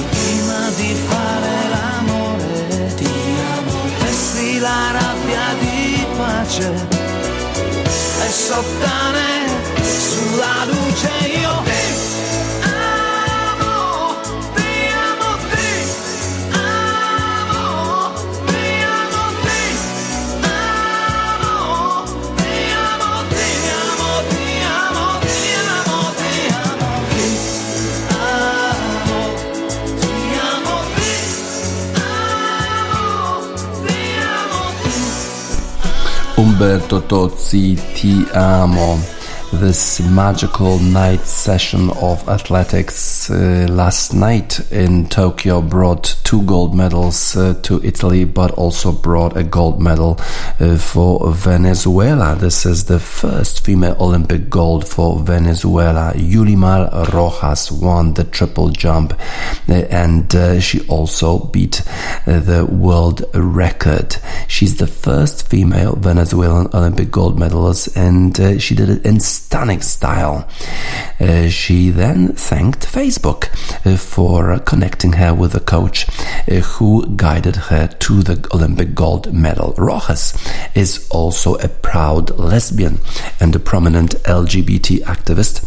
Prima 0.09 0.69
di 0.75 0.95
fare 1.07 1.69
l'amore 1.69 2.93
ti 2.95 3.09
amo. 3.57 3.79
Vesti 3.99 4.59
la 4.59 4.91
rabbia 4.91 5.53
di 5.59 6.05
pace 6.17 6.87
e 8.25 8.31
sottane 8.31 9.47
sulla 9.81 10.65
luce 10.65 10.84
ti 36.65 36.71
Umberto 36.71 36.99
Tozzi, 37.01 37.75
Ti 37.95 38.25
Amo. 38.33 38.97
This 39.53 39.99
magical 40.09 40.79
night 40.79 41.25
session 41.27 41.91
of 42.01 42.27
athletics 42.27 43.29
uh, 43.29 43.67
last 43.69 44.15
night 44.15 44.59
in 44.71 45.05
Tokyo 45.07 45.61
brought 45.61 46.14
two 46.25 46.41
gold 46.41 46.73
medals 46.73 47.37
uh, 47.37 47.53
to 47.61 47.81
Italy, 47.83 48.25
but 48.25 48.51
also 48.51 48.91
brought 48.91 49.37
a 49.37 49.43
gold 49.43 49.79
medal 49.79 50.19
uh, 50.59 50.75
for 50.75 51.31
Venezuela. 51.31 52.35
This 52.35 52.65
is 52.65 52.85
the 52.85 52.99
first 52.99 53.63
female 53.63 53.95
Olympic 53.99 54.49
gold 54.49 54.87
for 54.87 55.19
Venezuela. 55.19 56.13
Yulimar 56.15 56.89
Rojas 57.13 57.71
won 57.71 58.15
the 58.15 58.23
triple 58.23 58.69
jump, 58.69 59.13
uh, 59.69 59.73
and 59.73 60.35
uh, 60.35 60.59
she 60.59 60.85
also 60.87 61.45
beat 61.45 61.83
uh, 62.25 62.39
the 62.39 62.65
world 62.65 63.23
record. 63.35 64.17
She's 64.47 64.77
the 64.77 64.87
first 64.87 65.47
female 65.47 65.95
Venezuelan 65.95 66.69
Olympic 66.73 67.11
gold 67.11 67.37
medalist, 67.37 67.95
and 67.95 68.37
uh, 68.39 68.57
she 68.57 68.73
did 68.73 68.89
it 68.89 69.05
in 69.05 69.19
stunning 69.19 69.81
style. 69.81 70.49
she 71.49 71.91
then 71.91 72.33
thanked 72.33 72.87
Facebook 72.87 73.45
for 73.99 74.57
connecting 74.59 75.13
her 75.13 75.33
with 75.33 75.53
a 75.53 75.59
coach 75.59 76.07
Uh, 76.47 76.55
who 76.55 77.07
guided 77.15 77.55
her 77.55 77.87
to 77.87 78.21
the 78.21 78.47
Olympic 78.53 78.93
gold 78.93 79.33
medal. 79.33 79.73
Rojas 79.77 80.33
is 80.75 81.07
also 81.09 81.55
a 81.55 81.67
proud 81.67 82.37
lesbian 82.37 82.99
and 83.39 83.55
a 83.55 83.59
prominent 83.59 84.11
LGBT 84.23 84.99
activist 84.99 85.63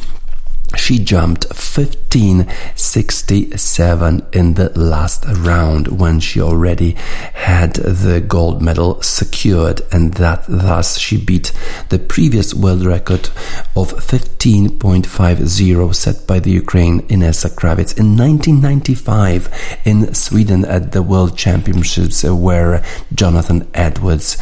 she 0.76 0.98
jumped 0.98 1.46
1567 1.46 4.26
in 4.32 4.54
the 4.54 4.68
last 4.78 5.24
round 5.26 5.88
when 5.88 6.20
she 6.20 6.40
already 6.42 6.92
had 7.34 7.72
the 7.74 8.20
gold 8.20 8.60
medal 8.60 9.00
secured 9.02 9.80
and 9.90 10.12
that 10.14 10.44
thus 10.46 10.98
she 10.98 11.16
beat 11.16 11.52
the 11.88 11.98
previous 11.98 12.52
world 12.52 12.84
record 12.84 13.30
of 13.74 13.94
15.50 13.94 15.94
set 15.94 16.26
by 16.26 16.38
the 16.38 16.50
Ukraine 16.50 17.00
Inessa 17.08 17.48
Kravets 17.48 17.96
in 17.98 18.14
1995 18.16 19.48
in 19.84 20.12
Sweden 20.12 20.66
at 20.66 20.92
the 20.92 21.02
World 21.02 21.34
Championships 21.36 22.24
where 22.24 22.82
Jonathan 23.14 23.66
Edwards 23.72 24.36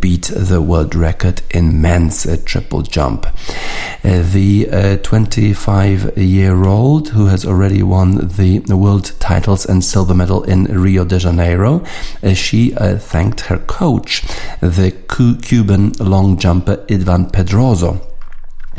beat 0.00 0.30
the 0.34 0.62
world 0.62 0.94
record 0.94 1.42
in 1.50 1.82
men's 1.82 2.26
triple 2.44 2.82
jump. 2.82 3.26
Uh, 4.04 4.22
the 4.32 4.68
uh, 4.70 4.96
25 4.98 5.65
25 5.66 6.16
year 6.16 6.64
old 6.64 7.08
who 7.08 7.26
has 7.26 7.44
already 7.44 7.82
won 7.82 8.28
the 8.36 8.62
world 8.68 9.10
titles 9.18 9.66
and 9.66 9.82
silver 9.82 10.14
medal 10.14 10.44
in 10.44 10.62
Rio 10.66 11.04
de 11.04 11.18
Janeiro. 11.18 11.84
Uh, 12.22 12.34
she 12.34 12.72
uh, 12.76 12.96
thanked 12.98 13.40
her 13.40 13.58
coach, 13.58 14.22
the 14.60 14.92
Cuban 15.42 15.90
long 15.98 16.38
jumper 16.38 16.86
Ivan 16.88 17.26
Pedroso 17.32 18.05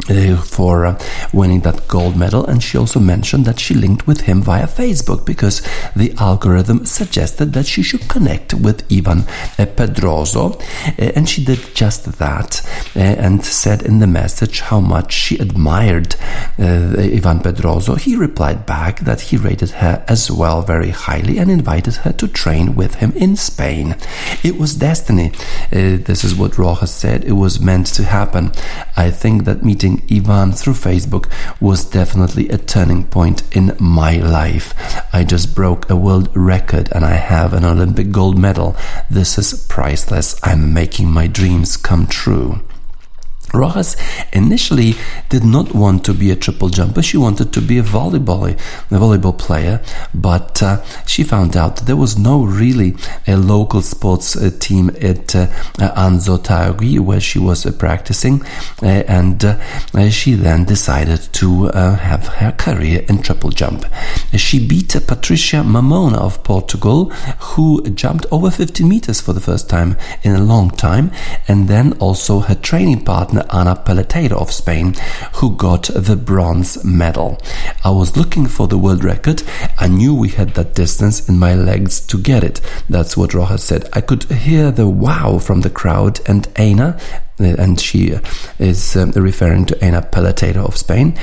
for 0.05 0.85
uh, 0.85 0.99
winning 1.33 1.61
that 1.61 1.87
gold 1.87 2.15
medal. 2.15 2.45
And 2.45 2.61
she 2.63 2.77
also 2.77 2.99
mentioned 2.99 3.45
that 3.45 3.59
she 3.59 3.73
linked 3.73 4.07
with 4.07 4.21
him 4.21 4.41
via 4.41 4.67
Facebook 4.67 5.25
because 5.25 5.61
the 5.95 6.13
algorithm 6.17 6.85
suggested 6.85 7.53
that 7.53 7.65
she 7.65 7.83
should 7.83 8.07
connect 8.07 8.53
with 8.53 8.85
Ivan 8.91 9.19
uh, 9.19 9.65
Pedroso. 9.65 10.59
Uh, 10.99 11.11
and 11.15 11.27
she 11.27 11.43
did 11.43 11.59
just 11.73 12.05
that 12.19 12.61
uh, 12.95 12.99
and 12.99 13.43
said 13.43 13.81
in 13.83 13.99
the 13.99 14.07
message 14.07 14.61
how 14.61 14.79
much 14.79 15.13
she 15.13 15.37
admired 15.37 16.15
uh, 16.59 16.95
Ivan 16.97 17.39
Pedroso. 17.39 17.99
He 17.99 18.15
replied 18.15 18.65
back 18.65 19.01
that 19.01 19.21
he 19.21 19.37
rated 19.37 19.71
her 19.71 20.03
as 20.07 20.31
well 20.31 20.61
very 20.61 20.89
highly 20.89 21.37
and 21.37 21.51
invited 21.51 21.95
her 21.95 22.13
to 22.13 22.27
train 22.27 22.75
with 22.75 22.95
him 22.95 23.11
in 23.15 23.35
Spain. 23.35 23.95
It 24.43 24.57
was 24.57 24.75
destiny. 24.75 25.31
this 25.71 26.23
is 26.23 26.35
what 26.35 26.57
Rojas 26.57 26.93
said. 26.93 27.23
It 27.23 27.33
was 27.33 27.59
meant 27.59 27.87
to 27.87 28.03
happen. 28.03 28.51
I 28.95 29.11
think 29.11 29.45
that 29.45 29.63
meeting 29.63 29.86
meeting 29.87 30.17
Ivan 30.17 30.51
through 30.51 30.73
Facebook 30.73 31.29
was 31.61 31.85
definitely 31.85 32.49
a 32.49 32.57
turning 32.57 33.05
point 33.05 33.43
in 33.55 33.75
my 33.79 34.17
life. 34.17 34.73
I 35.13 35.23
just 35.23 35.55
broke 35.55 35.89
a 35.89 35.95
world 35.95 36.29
record 36.35 36.89
and 36.91 37.05
I 37.05 37.13
have 37.13 37.53
an 37.53 37.63
Olympic 37.63 38.11
gold 38.11 38.37
medal. 38.37 38.75
This 39.09 39.37
is 39.37 39.65
priceless. 39.67 40.39
I'm 40.43 40.73
making 40.73 41.09
my 41.09 41.27
dreams 41.27 41.77
come 41.77 42.07
true. 42.07 42.59
Rojas 43.53 43.95
initially 44.33 44.95
did 45.29 45.43
not 45.43 45.73
want 45.73 46.03
to 46.05 46.13
be 46.13 46.31
a 46.31 46.35
triple 46.35 46.69
jumper. 46.69 47.01
She 47.01 47.17
wanted 47.17 47.53
to 47.53 47.61
be 47.61 47.77
a 47.77 47.83
volleyball, 47.83 48.49
a 48.49 48.55
volleyball 48.95 49.37
player, 49.37 49.81
but 50.13 50.61
uh, 50.61 50.83
she 51.05 51.23
found 51.23 51.55
out 51.55 51.77
there 51.85 51.95
was 51.95 52.17
no 52.17 52.43
really 52.43 52.95
a 53.25 53.37
local 53.37 53.81
sports 53.81 54.35
uh, 54.35 54.51
team 54.59 54.89
at 55.01 55.35
uh, 55.35 55.47
Anzo 55.77 56.37
where 56.99 57.19
she 57.19 57.39
was 57.39 57.65
uh, 57.65 57.71
practicing, 57.71 58.43
uh, 58.81 59.03
and 59.07 59.43
uh, 59.43 60.09
she 60.09 60.33
then 60.33 60.65
decided 60.65 61.21
to 61.33 61.67
have 61.67 62.27
her 62.27 62.51
career 62.51 63.05
in 63.09 63.21
triple 63.21 63.49
jump. 63.49 63.85
She 64.35 64.65
beat 64.65 64.95
Patricia 65.07 65.57
Mamona 65.57 66.17
of 66.17 66.43
Portugal, 66.43 67.05
who 67.39 67.81
jumped 67.89 68.25
over 68.31 68.49
50 68.49 68.83
meters 68.83 69.21
for 69.21 69.33
the 69.33 69.39
first 69.39 69.69
time 69.69 69.97
in 70.23 70.35
a 70.35 70.43
long 70.43 70.69
time, 70.69 71.11
and 71.47 71.67
then 71.67 71.93
also 71.93 72.39
her 72.39 72.55
training 72.55 73.03
partner 73.03 73.36
Ana 73.49 73.75
Peleteiro 73.75 74.33
of 74.33 74.51
Spain, 74.51 74.95
who 75.35 75.55
got 75.55 75.89
the 75.93 76.15
bronze 76.15 76.83
medal. 76.83 77.37
I 77.83 77.91
was 77.91 78.17
looking 78.17 78.47
for 78.47 78.67
the 78.67 78.77
world 78.77 79.03
record. 79.03 79.43
I 79.77 79.87
knew 79.87 80.13
we 80.13 80.29
had 80.29 80.53
that 80.55 80.75
distance 80.75 81.27
in 81.27 81.37
my 81.39 81.55
legs 81.55 81.99
to 82.07 82.17
get 82.17 82.43
it. 82.43 82.61
That's 82.89 83.17
what 83.17 83.33
Rojas 83.33 83.63
said. 83.63 83.89
I 83.93 84.01
could 84.01 84.23
hear 84.23 84.71
the 84.71 84.87
wow 84.87 85.39
from 85.39 85.61
the 85.61 85.69
crowd 85.69 86.19
and 86.27 86.47
Ana 86.57 86.99
uh, 87.39 87.55
and 87.59 87.79
she 87.79 88.17
is 88.57 88.95
um, 88.95 89.11
referring 89.11 89.65
to 89.67 89.83
Ana 89.83 90.01
Peleteiro 90.01 90.65
of 90.65 90.75
Spain, 90.75 91.15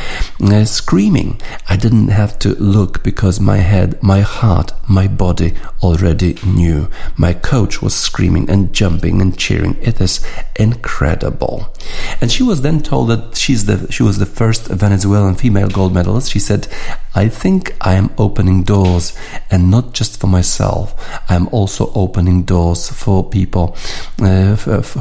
uh, 0.42 0.64
screaming. 0.64 1.40
I 1.68 1.76
didn't 1.76 2.08
have 2.08 2.38
to 2.40 2.50
look 2.54 3.02
because 3.02 3.40
my 3.40 3.56
head, 3.56 4.00
my 4.00 4.20
heart, 4.20 4.72
my 4.88 5.08
body 5.08 5.54
already 5.82 6.38
knew. 6.46 6.88
My 7.16 7.32
coach 7.32 7.82
was 7.82 7.94
screaming 7.94 8.48
and 8.48 8.72
jumping 8.72 9.20
and 9.20 9.36
cheering. 9.36 9.76
It 9.82 10.00
is 10.00 10.24
incredible. 10.54 11.74
And 12.20 12.30
she 12.30 12.42
was 12.42 12.62
then 12.62 12.80
told 12.80 13.08
that 13.08 13.36
she's 13.36 13.64
the 13.66 13.90
she 13.90 14.02
was 14.02 14.18
the 14.18 14.26
first 14.26 14.66
Venezuelan 14.68 15.34
female 15.34 15.68
gold 15.68 15.92
medalist. 15.94 16.30
She 16.30 16.38
said, 16.38 16.68
"I 17.14 17.28
think 17.28 17.76
I 17.80 17.94
am 17.94 18.10
opening 18.18 18.62
doors, 18.62 19.16
and 19.50 19.70
not 19.70 19.94
just 19.94 20.20
for 20.20 20.26
myself. 20.26 20.94
I 21.28 21.34
am 21.34 21.48
also 21.48 21.92
opening 21.94 22.44
doors 22.44 22.88
for 22.88 23.28
people 23.28 23.76
uh, 24.20 24.54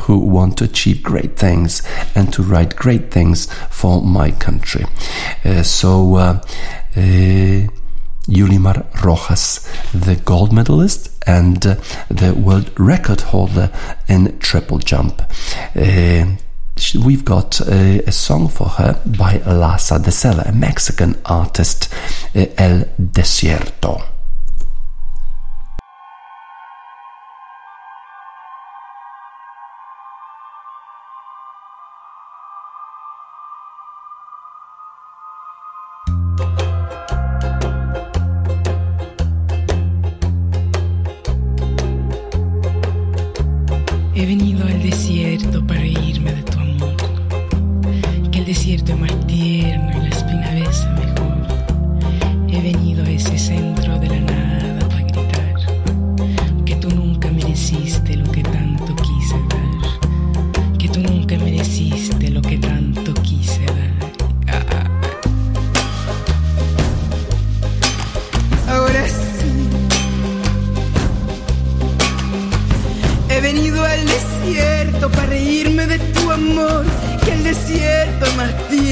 who 0.06 0.18
want 0.18 0.58
to 0.58 0.64
achieve." 0.66 1.04
great 1.04 1.38
things 1.38 1.84
and 2.16 2.34
to 2.34 2.42
write 2.42 2.76
great 2.76 3.12
things 3.12 3.52
for 3.70 4.02
my 4.02 4.32
country. 4.32 4.86
Uh, 5.46 5.62
so, 5.62 6.16
uh, 6.16 6.42
uh, 6.96 7.68
Yulimar 8.28 9.04
Rojas, 9.04 9.68
the 9.94 10.16
gold 10.16 10.54
medalist 10.54 11.10
and 11.28 11.66
uh, 11.66 11.76
the 12.10 12.34
world 12.34 12.72
record 12.80 13.22
holder 13.22 13.72
in 14.08 14.40
triple 14.40 14.80
jump. 14.80 15.22
Uh, 15.76 16.26
we've 17.04 17.26
got 17.26 17.62
uh, 17.62 18.02
a 18.08 18.12
song 18.12 18.50
for 18.50 18.68
her 18.68 19.00
by 19.06 19.38
Lhasa 19.46 20.00
de 20.00 20.12
Sela, 20.12 20.48
a 20.48 20.52
Mexican 20.52 21.16
artist, 21.26 21.94
El 22.34 22.86
Desierto. 22.98 24.13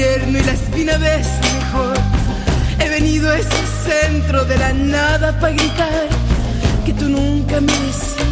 y 0.04 0.42
la 0.42 0.52
espina 0.52 0.98
ves 0.98 1.28
mejor. 1.54 1.96
He 2.80 2.88
venido 2.88 3.30
a 3.30 3.38
ese 3.38 3.66
centro 3.84 4.44
de 4.44 4.58
la 4.58 4.72
nada 4.72 5.38
para 5.38 5.52
gritar 5.52 6.08
que 6.84 6.92
tú 6.92 7.08
nunca 7.08 7.60
me 7.60 7.72
decís. 7.72 8.22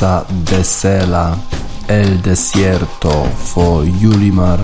Lhasa 0.00 0.24
de 0.44 0.62
Sela, 0.62 1.36
El 1.88 2.22
Desierto 2.22 3.26
for 3.34 3.82
Yulimar 3.82 4.60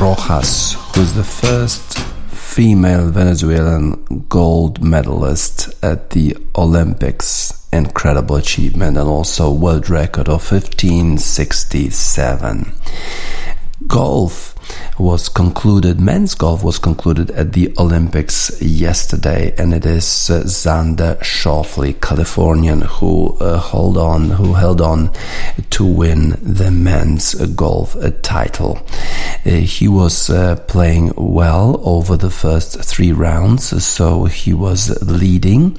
Rojas, 0.00 0.76
who's 0.94 1.12
the 1.12 1.22
first 1.22 1.98
female 2.28 3.10
Venezuelan 3.10 4.24
gold 4.30 4.82
medalist 4.82 5.68
at 5.84 6.08
the 6.10 6.34
Olympics. 6.56 7.68
Incredible 7.70 8.36
achievement 8.36 8.96
and 8.96 9.10
also 9.10 9.52
world 9.52 9.90
record 9.90 10.28
of 10.28 10.50
1567. 10.50 12.72
Golf 13.86 14.51
was 14.98 15.28
concluded, 15.28 16.00
men's 16.00 16.34
golf 16.34 16.62
was 16.62 16.78
concluded 16.78 17.30
at 17.30 17.52
the 17.52 17.74
Olympics 17.78 18.60
yesterday, 18.60 19.54
and 19.58 19.72
it 19.72 19.86
is 19.86 20.30
uh, 20.30 20.42
Xander 20.42 21.18
Schauffele, 21.20 22.00
Californian, 22.00 22.82
who 22.82 23.36
uh, 23.38 23.58
hold 23.58 23.96
on, 23.96 24.30
who 24.30 24.54
held 24.54 24.80
on 24.80 25.10
to 25.70 25.84
win 25.84 26.36
the 26.42 26.70
men's 26.70 27.34
golf 27.34 27.96
title. 28.22 28.86
Uh, 29.44 29.50
he 29.50 29.88
was 29.88 30.30
uh, 30.30 30.56
playing 30.68 31.12
well 31.16 31.80
over 31.84 32.16
the 32.16 32.30
first 32.30 32.82
three 32.82 33.12
rounds, 33.12 33.84
so 33.84 34.24
he 34.24 34.52
was 34.52 35.02
leading, 35.02 35.76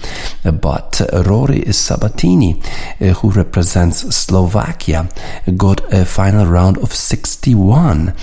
but 0.62 1.02
Rory 1.26 1.64
Sabatini, 1.72 2.62
uh, 3.02 3.14
who 3.14 3.32
represents 3.32 4.16
Slovakia, 4.16 5.10
got 5.58 5.82
a 5.94 6.06
final 6.06 6.46
round 6.46 6.78
of 6.78 6.94
61 6.94 8.10
uh, 8.10 8.14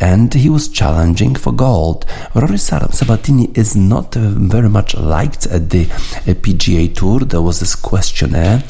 and 0.00 0.34
he 0.34 0.48
was 0.48 0.68
challenging 0.68 1.34
for 1.34 1.52
gold. 1.52 2.06
Rory 2.34 2.58
Sabatini 2.58 3.50
is 3.54 3.76
not 3.76 4.16
uh, 4.16 4.20
very 4.20 4.68
much 4.68 4.94
liked 4.94 5.46
at 5.46 5.70
the 5.70 5.84
uh, 5.84 6.34
PGA 6.34 6.94
Tour. 6.94 7.20
There 7.20 7.42
was 7.42 7.60
this 7.60 7.74
questionnaire 7.74 8.62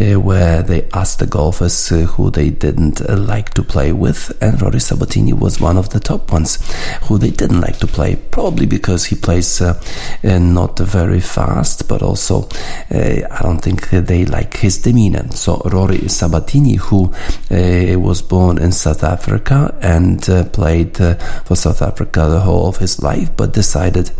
uh, 0.00 0.20
where 0.20 0.62
they 0.62 0.88
asked 0.92 1.18
the 1.18 1.26
golfers 1.26 1.90
uh, 1.92 2.02
who 2.02 2.30
they 2.30 2.50
didn't 2.50 3.00
uh, 3.00 3.16
like 3.16 3.50
to 3.54 3.62
play 3.62 3.92
with, 3.92 4.36
and 4.40 4.60
Rory 4.60 4.80
Sabatini 4.80 5.32
was 5.32 5.49
one 5.58 5.78
of 5.78 5.88
the 5.88 6.00
top 6.00 6.30
ones 6.30 6.58
who 7.04 7.16
they 7.16 7.30
didn't 7.30 7.62
like 7.62 7.78
to 7.78 7.86
play, 7.86 8.16
probably 8.30 8.66
because 8.66 9.06
he 9.06 9.16
plays 9.16 9.62
uh, 9.62 9.80
uh 10.22 10.38
not 10.38 10.78
very 10.78 11.20
fast, 11.20 11.88
but 11.88 12.02
also 12.02 12.48
uh, 12.94 13.26
I 13.30 13.38
don't 13.42 13.60
think 13.62 13.88
they 13.88 14.26
like 14.26 14.58
his 14.58 14.78
demeanor. 14.78 15.26
So 15.32 15.62
Rory 15.64 16.08
Sabatini, 16.08 16.76
who 16.76 17.12
uh, 17.50 17.98
was 17.98 18.20
born 18.22 18.58
in 18.58 18.72
South 18.72 19.02
Africa 19.02 19.74
and 19.80 20.22
played 20.52 20.96
for 20.96 21.56
South 21.56 21.80
Africa 21.80 22.28
the 22.28 22.40
whole 22.40 22.68
of 22.68 22.76
his 22.76 23.02
life, 23.02 23.30
but 23.36 23.52
decided 23.52 24.10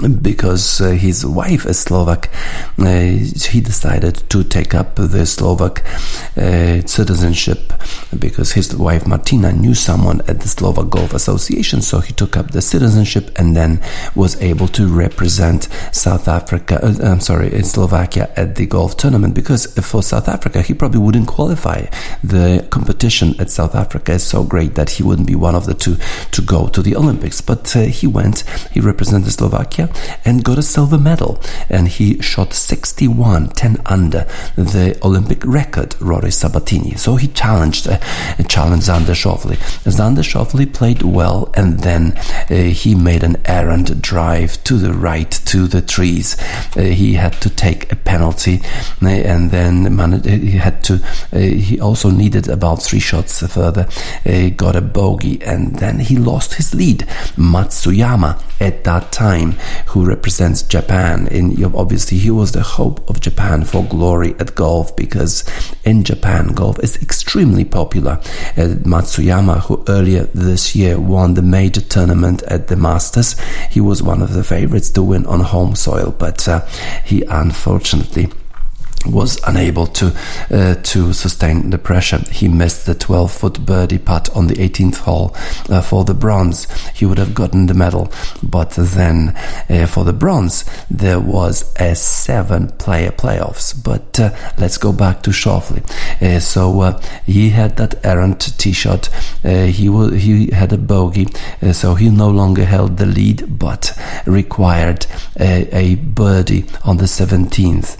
because 0.00 0.80
uh, 0.80 0.90
his 0.90 1.26
wife 1.26 1.66
is 1.66 1.80
Slovak, 1.80 2.30
uh, 2.78 2.86
he 2.88 3.60
decided 3.60 4.28
to 4.30 4.44
take 4.44 4.74
up 4.74 4.96
the 4.96 5.26
Slovak 5.26 5.84
uh, 6.36 6.80
citizenship 6.86 7.72
because 8.18 8.52
his 8.52 8.74
wife 8.74 9.06
Martina 9.06 9.52
knew 9.52 9.74
someone 9.74 10.20
at 10.28 10.40
the 10.40 10.48
Slovak 10.48 10.90
Golf 10.90 11.12
Association, 11.12 11.82
so 11.82 12.00
he 12.00 12.12
took 12.12 12.36
up 12.36 12.52
the 12.52 12.62
citizenship 12.62 13.30
and 13.36 13.56
then 13.56 13.80
was 14.14 14.40
able 14.40 14.68
to 14.68 14.88
represent 14.88 15.68
South 15.92 16.28
Africa. 16.28 16.80
I'm 17.02 17.20
sorry, 17.20 17.50
Slovakia 17.62 18.32
at 18.36 18.56
the 18.56 18.66
golf 18.66 18.96
tournament 18.96 19.34
because 19.34 19.66
for 19.84 20.02
South 20.02 20.28
Africa 20.28 20.62
he 20.62 20.74
probably 20.74 21.00
wouldn't 21.00 21.28
qualify. 21.28 21.84
The 22.24 22.66
competition 22.70 23.34
at 23.38 23.50
South 23.50 23.74
Africa 23.74 24.12
is 24.12 24.22
so 24.22 24.44
great 24.44 24.74
that 24.76 24.90
he 24.90 25.02
wouldn't 25.02 25.28
be 25.28 25.34
one 25.36 25.54
of 25.54 25.66
the 25.66 25.74
two 25.74 25.96
to 26.32 26.42
go 26.42 26.68
to 26.68 26.82
the 26.82 26.96
Olympics, 26.96 27.40
but 27.40 27.68
he 27.70 28.06
went. 28.06 28.44
He 28.72 28.80
represented 28.80 29.32
Slovakia 29.32 29.89
and 30.24 30.44
got 30.44 30.58
a 30.58 30.62
silver 30.62 30.98
medal. 30.98 31.40
And 31.68 31.88
he 31.88 32.20
shot 32.20 32.52
61, 32.52 33.50
10 33.50 33.78
under 33.86 34.26
the 34.56 34.98
Olympic 35.02 35.44
record, 35.44 35.94
Rory 36.00 36.30
Sabatini. 36.30 36.94
So 36.96 37.16
he 37.16 37.28
challenged, 37.28 37.88
uh, 37.88 37.98
challenged 38.48 38.86
Xander 38.86 39.14
Schauffele. 39.14 39.56
Xander 39.84 40.22
Schauffele 40.22 40.72
played 40.72 41.02
well, 41.02 41.52
and 41.54 41.80
then 41.80 42.16
uh, 42.50 42.54
he 42.54 42.94
made 42.94 43.22
an 43.22 43.36
errant 43.44 44.00
drive 44.00 44.62
to 44.64 44.76
the 44.76 44.92
right 44.92 45.30
to 45.30 45.66
the 45.66 45.82
trees. 45.82 46.36
Uh, 46.76 46.82
he 46.82 47.14
had 47.14 47.32
to 47.34 47.50
take 47.50 47.90
a 47.92 47.96
penalty, 47.96 48.60
uh, 49.02 49.08
and 49.08 49.50
then 49.50 49.94
man- 49.94 50.22
he 50.22 50.52
had 50.52 50.82
to. 50.84 51.02
Uh, 51.32 51.38
he 51.38 51.80
also 51.80 52.10
needed 52.10 52.48
about 52.48 52.82
three 52.82 53.00
shots 53.00 53.46
further. 53.46 53.88
got 54.56 54.76
a 54.76 54.80
bogey, 54.80 55.42
and 55.42 55.76
then 55.76 55.98
he 56.00 56.16
lost 56.16 56.54
his 56.54 56.74
lead. 56.74 57.00
Matsuyama 57.36 58.40
at 58.60 58.84
that 58.84 59.10
time 59.10 59.54
who 59.86 60.04
represents 60.04 60.62
Japan. 60.62 61.26
In 61.28 61.62
obviously, 61.74 62.18
he 62.18 62.30
was 62.30 62.52
the 62.52 62.62
hope 62.62 63.08
of 63.08 63.20
Japan 63.20 63.64
for 63.64 63.84
glory 63.84 64.34
at 64.38 64.54
golf 64.54 64.94
because 64.96 65.44
in 65.84 66.04
Japan, 66.04 66.48
golf 66.48 66.78
is 66.80 67.00
extremely 67.02 67.64
popular. 67.64 68.12
Uh, 68.56 68.76
Matsuyama, 68.84 69.60
who 69.60 69.84
earlier 69.88 70.24
this 70.34 70.74
year 70.74 70.98
won 70.98 71.34
the 71.34 71.42
major 71.42 71.80
tournament 71.80 72.42
at 72.44 72.68
the 72.68 72.76
Masters, 72.76 73.38
he 73.70 73.80
was 73.80 74.02
one 74.02 74.22
of 74.22 74.32
the 74.32 74.44
favorites 74.44 74.90
to 74.90 75.02
win 75.02 75.26
on 75.26 75.40
home 75.40 75.74
soil, 75.74 76.14
but 76.18 76.46
uh, 76.48 76.64
he 77.04 77.22
unfortunately 77.22 78.28
was 79.06 79.38
unable 79.46 79.86
to 79.86 80.14
uh, 80.50 80.74
to 80.82 81.12
sustain 81.12 81.70
the 81.70 81.78
pressure. 81.78 82.18
He 82.30 82.48
missed 82.48 82.86
the 82.86 82.94
12 82.94 83.32
foot 83.32 83.64
birdie 83.66 83.98
putt 83.98 84.28
on 84.36 84.46
the 84.46 84.54
18th 84.54 84.96
hole 84.98 85.34
uh, 85.68 85.80
for 85.80 86.04
the 86.04 86.14
bronze. 86.14 86.66
He 86.94 87.06
would 87.06 87.18
have 87.18 87.34
gotten 87.34 87.66
the 87.66 87.74
medal, 87.74 88.12
but 88.42 88.70
then 88.72 89.34
uh, 89.68 89.86
for 89.86 90.04
the 90.04 90.12
bronze 90.12 90.64
there 90.90 91.20
was 91.20 91.72
a 91.80 91.94
seven 91.94 92.68
player 92.72 93.10
playoffs. 93.10 93.72
But 93.82 94.20
uh, 94.20 94.34
let's 94.58 94.78
go 94.78 94.92
back 94.92 95.22
to 95.22 95.30
Schauffele. 95.30 95.82
Uh, 96.20 96.40
so 96.40 96.80
uh, 96.80 97.02
he 97.24 97.50
had 97.50 97.76
that 97.76 98.04
errant 98.04 98.58
tee 98.58 98.72
shot. 98.72 99.06
he 99.42 99.86
w- 99.86 100.12
he 100.12 100.50
had 100.50 100.72
a 100.72 100.78
bogey, 100.78 101.26
so 101.72 101.94
he 101.94 102.10
no 102.10 102.28
longer 102.28 102.64
held 102.64 102.98
the 102.98 103.06
lead, 103.06 103.58
but 103.58 103.96
required 104.26 105.06
a, 105.38 105.68
a 105.74 105.94
birdie 105.94 106.66
on 106.84 106.98
the 106.98 107.04
17th. 107.04 107.96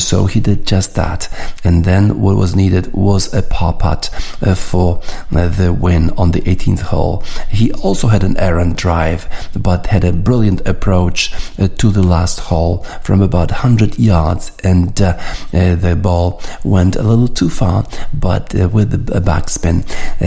so 0.00 0.26
he 0.32 0.40
did 0.40 0.66
just 0.66 0.94
that. 0.94 1.28
And 1.64 1.84
then 1.84 2.20
what 2.20 2.36
was 2.36 2.56
needed 2.56 2.92
was 2.92 3.32
a 3.32 3.42
par 3.42 3.74
putt 3.74 4.10
uh, 4.42 4.54
for 4.54 5.00
uh, 5.34 5.48
the 5.48 5.72
win 5.72 6.10
on 6.10 6.32
the 6.32 6.40
18th 6.42 6.80
hole. 6.80 7.22
He 7.50 7.72
also 7.72 8.08
had 8.08 8.24
an 8.24 8.36
errant 8.36 8.76
drive, 8.76 9.28
but 9.58 9.86
had 9.86 10.04
a 10.04 10.12
brilliant 10.12 10.66
approach 10.66 11.32
uh, 11.58 11.68
to 11.68 11.90
the 11.90 12.02
last 12.02 12.40
hole 12.40 12.84
from 13.02 13.20
about 13.20 13.50
100 13.50 13.98
yards, 13.98 14.52
and 14.64 15.00
uh, 15.00 15.18
uh, 15.52 15.74
the 15.74 15.98
ball 16.00 16.40
went 16.64 16.96
a 16.96 17.02
little 17.02 17.28
too 17.28 17.50
far, 17.50 17.86
but 18.14 18.54
uh, 18.54 18.68
with 18.68 18.94
a 18.94 19.20
backspin, 19.20 19.82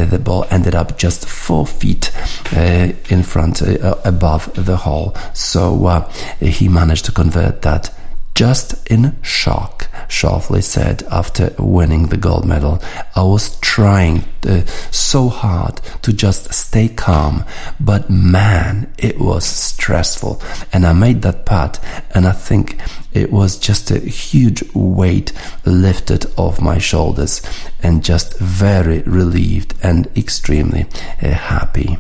the 0.10 0.20
ball 0.20 0.46
ended 0.52 0.76
up 0.76 0.98
just 0.98 1.28
four 1.28 1.66
feet 1.66 2.12
in 3.10 3.24
front, 3.24 3.62
above 3.62 4.52
the 4.54 4.78
hole. 4.78 5.16
So 5.34 6.08
he 6.40 6.68
managed 6.68 7.06
to 7.06 7.12
convert 7.12 7.62
that 7.64 7.92
just 8.36 8.86
in 8.92 9.16
shock, 9.22 9.90
Schauffele 10.10 10.62
said 10.62 11.04
after 11.10 11.56
winning 11.58 12.08
the 12.08 12.18
gold 12.18 12.46
medal. 12.46 12.82
I 13.16 13.24
was 13.24 13.58
trying 13.62 14.26
uh, 14.46 14.66
so 14.92 15.30
hard 15.30 15.78
to 16.02 16.12
just 16.12 16.54
stay 16.54 16.90
calm, 16.90 17.46
but 17.80 18.10
man, 18.10 18.94
it 18.98 19.20
was 19.20 19.46
stressful. 19.46 20.42
And 20.74 20.86
I 20.86 20.92
made 20.92 21.22
that 21.22 21.46
putt, 21.46 21.80
and 22.14 22.28
I 22.28 22.34
think 22.34 22.78
it 23.14 23.32
was 23.32 23.58
just 23.58 23.90
a 23.90 24.00
huge 24.00 24.64
weight 24.74 25.32
lifted 25.66 26.26
off 26.38 26.62
my 26.62 26.78
shoulders, 26.78 27.42
and 27.82 28.04
just 28.04 28.38
very 28.38 29.00
relieved 29.04 29.76
and 29.82 30.08
extremely 30.18 30.88
uh, 31.22 31.30
happy. 31.30 31.98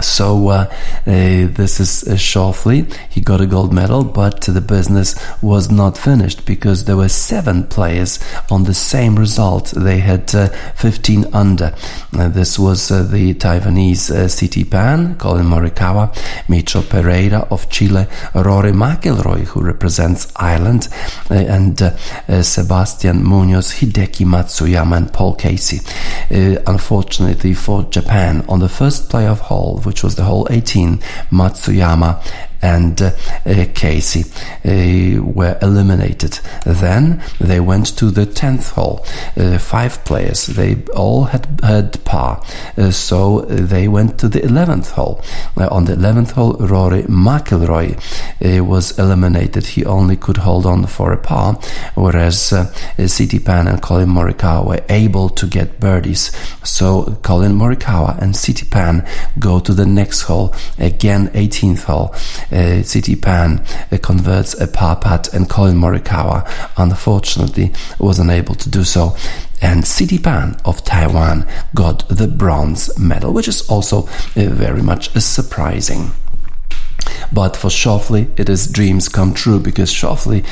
So 0.00 0.48
uh, 0.48 0.72
uh, 1.06 1.48
this 1.50 1.80
is 1.80 2.04
uh, 2.04 2.12
Schauffele. 2.12 2.92
He 3.10 3.20
got 3.20 3.40
a 3.40 3.46
gold 3.46 3.72
medal, 3.72 4.04
but 4.04 4.42
the 4.42 4.60
business 4.60 5.16
was 5.42 5.72
not 5.72 5.98
finished 5.98 6.46
because 6.46 6.84
there 6.84 6.96
were 6.96 7.08
seven 7.08 7.66
players 7.66 8.20
on 8.48 8.62
the 8.64 8.74
same 8.74 9.16
result. 9.16 9.72
They 9.76 9.98
had 9.98 10.32
uh, 10.34 10.48
15 10.76 11.34
under. 11.34 11.74
Uh, 12.16 12.28
this 12.28 12.58
was 12.58 12.92
uh, 12.92 13.02
the 13.02 13.34
Taiwanese 13.34 14.10
uh, 14.10 14.70
Pan, 14.70 15.16
Collin 15.16 15.46
Morikawa, 15.46 16.14
Mito 16.46 16.88
Pereira 16.88 17.48
of 17.50 17.68
Chile, 17.68 18.06
Rory 18.34 18.72
McIlroy, 18.72 19.44
who 19.46 19.62
represents 19.62 20.32
Ireland, 20.36 20.88
and 21.28 21.78
Sebastian 22.42 23.24
Munoz, 23.24 23.72
Hideki 23.72 24.26
Matsuyama, 24.26 24.96
and 24.96 25.12
Paul 25.12 25.34
Casey. 25.34 25.80
unfortunately 26.30 27.54
for 27.54 27.82
Japan, 27.84 28.44
on 28.48 28.60
the 28.60 28.68
first 28.68 29.10
playoff 29.10 29.38
hole, 29.38 29.77
which 29.86 30.02
was 30.02 30.16
the 30.16 30.24
hole 30.24 30.46
18, 30.50 30.98
Matsuyama 31.30 32.22
and 32.62 33.00
uh, 33.00 33.12
Casey 33.74 34.24
uh, 34.64 35.22
were 35.22 35.58
eliminated. 35.62 36.40
Then 36.64 37.22
they 37.40 37.60
went 37.60 37.96
to 37.98 38.10
the 38.10 38.26
10th 38.26 38.70
hole. 38.72 39.04
Uh, 39.36 39.58
five 39.58 40.04
players, 40.04 40.46
they 40.46 40.82
all 40.94 41.24
had, 41.24 41.60
had 41.62 42.04
par. 42.04 42.42
Uh, 42.76 42.90
so 42.90 43.42
they 43.42 43.88
went 43.88 44.18
to 44.18 44.28
the 44.28 44.40
11th 44.40 44.90
hole. 44.90 45.22
Uh, 45.56 45.68
on 45.70 45.84
the 45.84 45.94
11th 45.94 46.32
hole, 46.32 46.54
Rory 46.54 47.02
McIlroy 47.04 47.94
uh, 48.44 48.64
was 48.64 48.98
eliminated. 48.98 49.66
He 49.66 49.84
only 49.84 50.16
could 50.16 50.38
hold 50.38 50.66
on 50.66 50.86
for 50.86 51.12
a 51.12 51.16
par, 51.16 51.54
whereas 51.94 52.52
uh, 52.52 52.72
CT 52.96 53.44
Pan 53.44 53.68
and 53.68 53.82
Collin 53.82 54.08
Morikawa 54.08 54.66
were 54.66 54.84
able 54.88 55.28
to 55.30 55.46
get 55.46 55.80
birdies. 55.80 56.32
So 56.64 57.18
Collin 57.22 57.52
Morikawa 57.52 58.20
and 58.20 58.34
CT 58.34 58.70
Pan 58.70 59.08
go 59.38 59.60
to 59.60 59.72
the 59.72 59.86
next 59.86 60.22
hole, 60.22 60.54
again 60.78 61.28
18th 61.28 61.84
hole 61.84 62.14
uh, 62.52 62.82
CT 62.82 63.20
Pan 63.20 63.64
uh, 63.92 63.98
converts 63.98 64.58
a 64.60 64.66
par 64.66 64.96
putt, 64.96 65.32
and 65.34 65.48
Collin 65.48 65.76
Morikawa 65.76 66.48
unfortunately 66.76 67.72
was 67.98 68.18
unable 68.18 68.54
to 68.54 68.70
do 68.70 68.84
so. 68.84 69.16
And 69.60 69.84
CT 69.84 70.22
Pan 70.22 70.56
of 70.64 70.84
Taiwan 70.84 71.46
got 71.74 72.08
the 72.08 72.28
bronze 72.28 72.96
medal, 72.98 73.32
which 73.32 73.48
is 73.48 73.68
also 73.68 74.06
uh, 74.06 74.08
very 74.34 74.82
much 74.82 75.10
surprising. 75.20 76.12
But 77.32 77.56
for 77.56 77.68
Schauffele, 77.68 78.28
it 78.38 78.48
is 78.48 78.66
dreams 78.66 79.08
come 79.08 79.34
true 79.34 79.60
because 79.60 79.92
Schauffele 79.92 80.44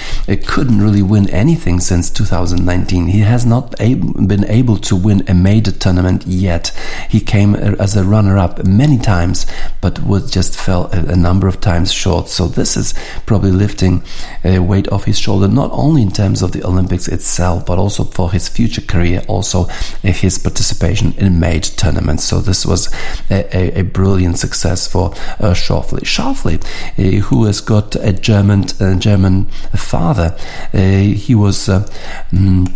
couldn't 0.47 0.81
really 0.81 1.03
win 1.03 1.29
anything 1.31 1.81
since 1.81 2.11
2019. 2.11 3.07
He 3.07 3.21
has 3.21 3.47
not 3.47 3.77
been 3.79 4.45
able 4.47 4.77
to 4.79 4.97
win 4.97 5.23
a 5.29 5.35
major 5.35 5.73
tournament 5.73 6.27
yet. 6.27 6.69
He 7.09 7.21
came 7.21 7.55
as 7.55 7.97
a 7.97 8.05
runner-up 8.05 8.65
many 8.65 8.99
times, 8.99 9.47
but 9.81 10.03
was 10.03 10.31
just 10.31 10.59
fell 10.59 10.87
a, 10.93 11.17
number 11.17 11.49
of 11.49 11.61
times 11.61 11.93
short. 11.93 12.29
So 12.29 12.47
this 12.47 12.77
is 12.77 12.95
probably 13.25 13.51
lifting 13.51 14.03
a 14.45 14.59
weight 14.59 14.89
off 14.93 15.05
his 15.05 15.19
shoulder, 15.19 15.49
not 15.49 15.71
only 15.73 16.03
in 16.03 16.11
terms 16.11 16.43
of 16.43 16.53
the 16.53 16.65
Olympics 16.65 17.09
itself, 17.09 17.67
but 17.67 17.79
also 17.79 18.05
for 18.05 18.31
his 18.31 18.49
future 18.49 18.83
career, 18.83 19.23
also 19.29 19.65
his 20.03 20.39
participation 20.39 21.15
in 21.17 21.41
major 21.41 21.73
tournaments. 21.75 22.25
So 22.25 22.41
this 22.41 22.65
was 22.67 22.93
a, 23.31 23.57
a, 23.57 23.81
a 23.81 23.83
brilliant 23.83 24.39
success 24.39 24.87
for 24.87 25.13
uh, 25.41 25.55
Schauffele. 25.55 26.01
Schauffele 26.01 26.46
uh, 26.55 27.03
who 27.03 27.45
has 27.45 27.61
got 27.61 27.97
a 27.97 28.13
German 28.13 28.65
uh, 28.81 28.95
German 28.99 29.47
father. 29.75 30.37
Uh, 30.73 30.79
he 30.79 31.35
was. 31.35 31.69
Mm, 31.69 32.73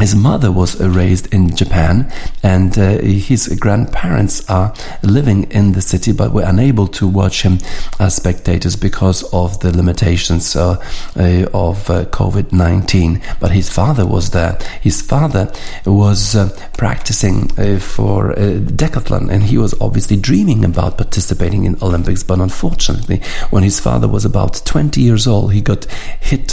his 0.00 0.14
mother 0.14 0.52
was 0.52 0.78
raised 0.78 1.32
in 1.32 1.56
Japan, 1.56 2.12
and 2.42 2.78
uh, 2.78 2.98
his 2.98 3.48
grandparents 3.58 4.48
are 4.50 4.74
living 5.02 5.44
in 5.44 5.72
the 5.72 5.80
city, 5.80 6.12
but 6.12 6.32
were 6.32 6.44
unable 6.44 6.86
to 6.86 7.08
watch 7.08 7.42
him 7.42 7.58
as 7.98 8.14
spectators 8.14 8.76
because 8.76 9.22
of 9.32 9.58
the 9.60 9.74
limitations 9.74 10.54
uh, 10.54 10.76
uh, 11.16 11.46
of 11.54 11.88
uh, 11.88 12.04
COVID 12.06 12.52
19. 12.52 13.22
But 13.40 13.52
his 13.52 13.70
father 13.70 14.04
was 14.04 14.30
there. 14.32 14.58
His 14.82 15.00
father 15.00 15.50
was 15.86 16.36
uh, 16.36 16.50
practicing 16.76 17.50
uh, 17.58 17.78
for 17.80 18.34
decathlon, 18.34 19.30
and 19.30 19.44
he 19.44 19.56
was 19.56 19.74
obviously 19.80 20.18
dreaming 20.18 20.62
about 20.62 20.98
participating 20.98 21.64
in 21.64 21.82
Olympics. 21.82 22.22
But 22.22 22.40
unfortunately, 22.40 23.22
when 23.48 23.62
his 23.62 23.80
father 23.80 24.08
was 24.08 24.26
about 24.26 24.60
20 24.66 25.00
years 25.00 25.26
old, 25.26 25.54
he 25.54 25.62
got 25.62 25.86
hit 26.20 26.52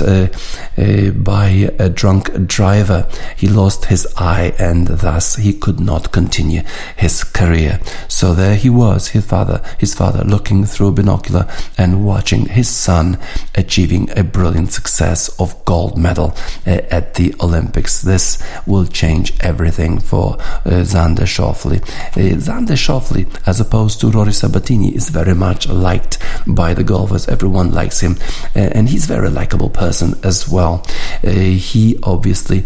by 1.23 1.47
a 1.77 1.89
drunk 1.89 2.47
driver 2.47 3.05
he 3.35 3.47
lost 3.47 3.85
his 3.85 4.07
eye 4.17 4.53
and 4.59 4.87
thus 4.87 5.35
he 5.35 5.53
could 5.53 5.79
not 5.79 6.11
continue 6.11 6.61
his 6.95 7.23
career. 7.23 7.79
So 8.07 8.33
there 8.33 8.55
he 8.55 8.69
was, 8.69 9.09
his 9.09 9.25
father, 9.25 9.61
his 9.79 9.93
father 9.93 10.23
looking 10.23 10.65
through 10.65 10.87
a 10.87 10.91
binocular 10.91 11.47
and 11.77 12.05
watching 12.05 12.45
his 12.45 12.69
son 12.69 13.17
achieving 13.55 14.09
a 14.17 14.23
brilliant 14.23 14.71
success 14.71 15.29
of 15.39 15.63
gold 15.65 15.97
medal 15.97 16.35
uh, 16.65 16.81
at 16.89 17.15
the 17.15 17.33
Olympics. 17.41 18.01
This 18.01 18.41
will 18.65 18.85
change 18.85 19.33
everything 19.41 19.99
for 19.99 20.33
uh, 20.39 20.83
Xander 20.83 21.27
Schauffele. 21.27 21.81
Uh, 21.81 22.37
Xander 22.37 22.77
Schauffele, 22.77 23.25
as 23.47 23.59
opposed 23.59 23.99
to 24.01 24.09
Rory 24.09 24.33
Sabatini, 24.33 24.95
is 24.95 25.09
very 25.09 25.35
much 25.35 25.67
liked 25.67 26.17
by 26.47 26.73
the 26.73 26.83
golfers. 26.83 27.27
Everyone 27.27 27.71
likes 27.71 27.99
him, 27.99 28.17
uh, 28.55 28.59
and 28.59 28.89
he's 28.89 29.05
a 29.05 29.13
very 29.13 29.29
likable 29.29 29.69
person 29.69 30.13
as 30.23 30.47
well. 30.49 30.85
Uh, 31.23 31.29
he 31.31 31.97
obviously 32.03 32.65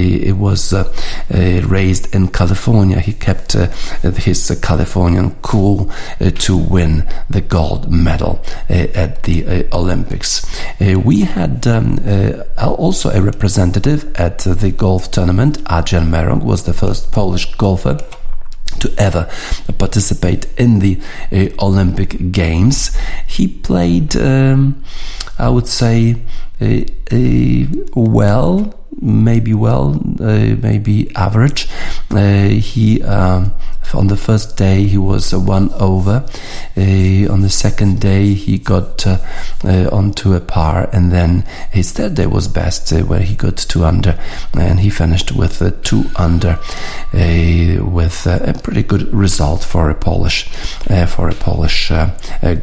he 0.00 0.32
was 0.32 0.72
uh, 0.72 0.92
uh, 1.32 1.60
raised 1.66 2.14
in 2.14 2.28
California. 2.28 3.00
He 3.00 3.12
kept 3.12 3.54
uh, 3.54 3.66
his 4.02 4.58
Californian 4.62 5.36
cool 5.42 5.90
to 6.18 6.56
win 6.56 7.08
the 7.28 7.40
gold 7.40 7.90
medal 7.90 8.42
at 8.68 9.22
the 9.24 9.68
Olympics. 9.72 10.46
we 10.80 11.20
had 11.20 11.66
um, 11.66 11.98
also 12.58 13.10
a 13.10 13.20
representative 13.20 14.14
at 14.16 14.38
the 14.38 14.70
golf 14.70 15.10
tournament. 15.10 15.58
Adrian 15.70 16.10
Meronk 16.10 16.42
was 16.42 16.64
the 16.64 16.72
first 16.72 17.12
Polish 17.12 17.54
golfer 17.56 17.98
to 18.78 18.92
ever 18.98 19.28
participate 19.78 20.46
in 20.58 20.78
the 20.78 21.00
uh, 21.32 21.48
Olympic 21.64 22.32
Games. 22.32 22.96
He 23.26 23.48
played, 23.48 24.16
um, 24.16 24.82
I 25.38 25.48
would 25.48 25.66
say, 25.66 26.16
uh, 26.60 26.80
well, 27.94 28.79
maybe 29.00 29.54
well, 29.54 30.00
uh, 30.20 30.56
maybe 30.60 31.14
average. 31.16 31.68
Uh, 32.10 32.48
he 32.48 33.02
um, 33.02 33.52
on 33.94 34.06
the 34.06 34.16
first 34.16 34.56
day 34.56 34.84
he 34.84 34.98
was 34.98 35.34
one 35.34 35.72
over. 35.74 36.24
Uh, 36.76 37.32
on 37.32 37.40
the 37.40 37.48
second 37.50 38.00
day 38.00 38.34
he 38.34 38.58
got 38.58 39.06
uh, 39.06 39.18
uh, 39.64 39.88
onto 39.92 40.34
a 40.34 40.40
par, 40.40 40.88
and 40.92 41.12
then 41.12 41.42
his 41.70 41.92
third 41.92 42.14
day 42.14 42.26
was 42.26 42.48
best, 42.48 42.92
uh, 42.92 43.00
where 43.00 43.20
he 43.20 43.34
got 43.34 43.56
two 43.56 43.84
under, 43.84 44.18
and 44.54 44.80
he 44.80 44.90
finished 44.90 45.32
with 45.32 45.82
two 45.82 46.04
under, 46.16 46.58
uh, 47.14 47.84
with 47.84 48.26
uh, 48.26 48.38
a 48.42 48.54
pretty 48.54 48.82
good 48.82 49.12
result 49.12 49.64
for 49.64 49.90
a 49.90 49.94
Polish 49.94 50.48
for 51.08 51.28
a 51.28 51.34
Polish 51.34 51.90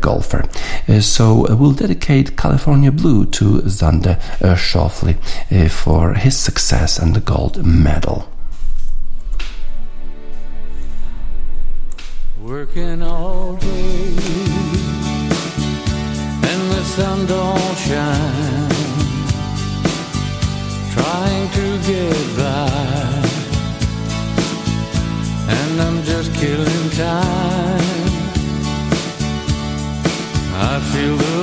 golfer. 0.02 0.44
so 1.02 1.56
we'll 1.56 1.72
dedicate 1.72 2.38
California 2.38 2.92
Blue 2.92 3.26
to 3.26 3.62
Xander 3.62 4.20
Schauffele 4.56 5.18
for 5.70 6.14
his 6.14 6.38
success 6.38 7.00
and 7.00 7.16
the 7.16 7.20
gold 7.20 7.66
medal. 7.66 8.37
Working 12.48 13.02
all 13.02 13.56
day. 13.58 14.16
And 16.50 16.62
the 16.72 16.84
sun 16.95 17.26
don't 17.26 17.78
shine. 17.88 18.70
Trying 20.95 21.48
to 21.58 21.66
get 21.91 22.38
by. 22.38 23.28
And 25.58 25.82
I'm 25.82 26.02
just 26.04 26.34
killing 26.36 26.89
time. 26.91 28.08
I 30.70 30.80
feel 30.91 31.18
the 31.18 31.37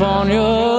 California 0.00 0.69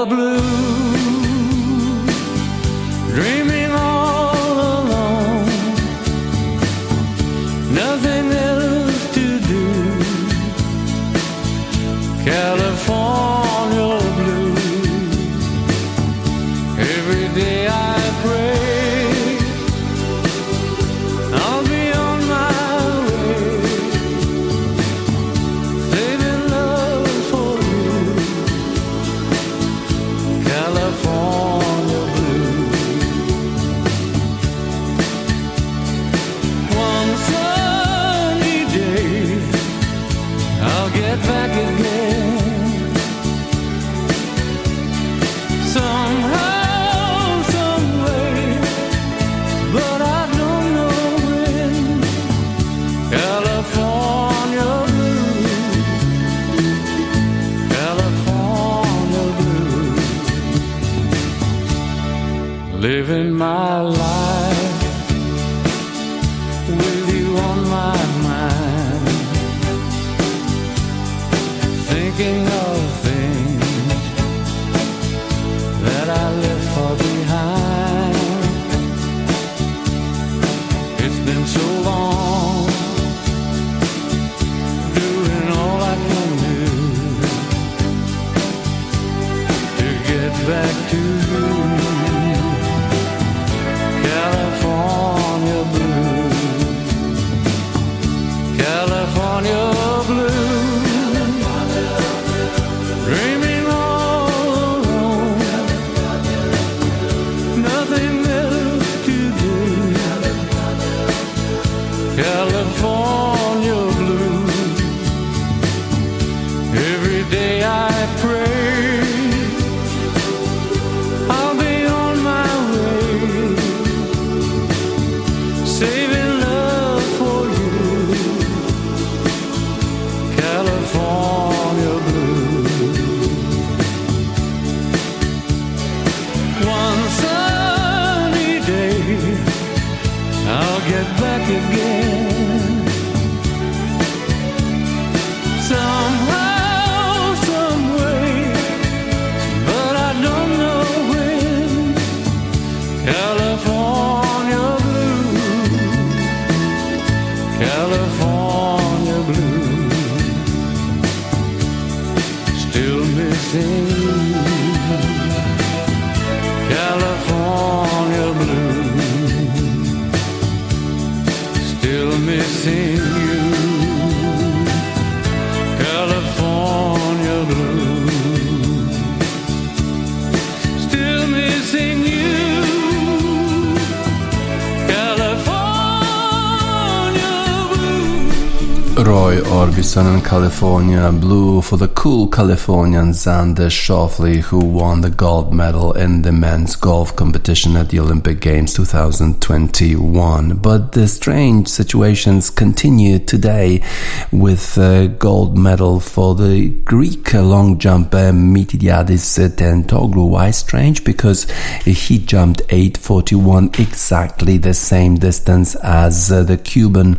California, 190.32 191.12
blue 191.12 191.62
for 191.62 191.76
the 191.76 191.90
cool 191.90 192.26
Californian 192.26 193.12
Xander 193.12 193.70
Schauffele, 193.70 194.40
who 194.40 194.60
won 194.60 195.02
the 195.02 195.10
gold 195.10 195.54
medal 195.54 195.92
in 195.92 196.22
the 196.22 196.32
men's 196.32 196.78
golf 196.78 197.14
competition 197.18 197.76
at 197.76 197.90
the 197.90 198.00
Olympic 198.00 198.40
Games 198.40 198.74
2021. 198.76 200.56
But 200.56 200.94
the 200.94 201.10
strange 201.10 201.68
situations 201.68 202.50
continue 202.50 203.20
today 203.20 203.84
with 204.32 204.78
a 204.78 205.10
gold 205.20 205.58
medal 205.58 206.00
for 206.00 206.34
the 206.34 206.70
Greek 206.86 207.34
long 207.34 207.78
jumper 207.78 208.32
Miltiadis 208.32 209.38
Tentoglou. 209.58 210.30
Why 210.30 210.52
strange? 210.52 211.04
Because 211.04 211.44
he 211.84 212.20
jumped 212.20 212.62
841, 212.70 213.72
exactly 213.80 214.58
the 214.58 214.74
same 214.74 215.16
distance 215.16 215.76
as 215.76 216.30
the 216.30 216.58
Cuban 216.58 217.18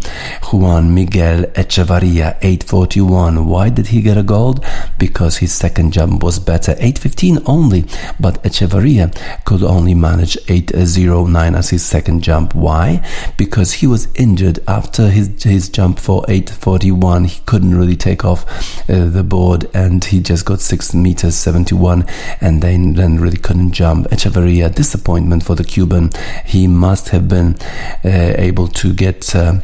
Juan 0.50 0.94
Miguel 0.94 1.42
Echevarria 1.52 2.38
841. 2.40 3.02
Why 3.12 3.68
did 3.68 3.88
he 3.88 4.02
get 4.02 4.16
a 4.16 4.22
gold? 4.22 4.64
Because 4.98 5.36
his 5.36 5.52
second 5.52 5.92
jump 5.92 6.22
was 6.22 6.38
better, 6.38 6.72
815 6.72 7.40
only, 7.46 7.84
but 8.18 8.42
Echevarria 8.42 9.12
could 9.44 9.62
only 9.62 9.94
manage 9.94 10.36
809 10.48 11.54
as 11.54 11.70
his 11.70 11.84
second 11.84 12.22
jump. 12.22 12.54
Why? 12.54 13.06
Because 13.36 13.72
he 13.72 13.86
was 13.86 14.08
injured 14.14 14.60
after 14.66 15.08
his 15.08 15.42
his 15.42 15.68
jump 15.68 15.98
for 15.98 16.24
841. 16.28 17.24
He 17.24 17.40
couldn't 17.46 17.74
really 17.74 17.96
take 17.96 18.24
off 18.24 18.44
uh, 18.88 19.06
the 19.06 19.22
board 19.22 19.68
and 19.74 20.04
he 20.04 20.20
just 20.20 20.44
got 20.44 20.60
6 20.60 20.94
meters 20.94 21.34
71 21.34 22.04
and 22.40 22.62
then, 22.62 22.94
then 22.94 23.18
really 23.18 23.36
couldn't 23.36 23.72
jump. 23.72 24.08
Echevarria, 24.08 24.74
disappointment 24.74 25.42
for 25.44 25.54
the 25.54 25.64
Cuban. 25.64 26.10
He 26.44 26.66
must 26.66 27.10
have 27.10 27.28
been 27.28 27.56
uh, 28.04 28.34
able 28.36 28.68
to 28.68 28.92
get 28.92 29.34
uh, 29.34 29.60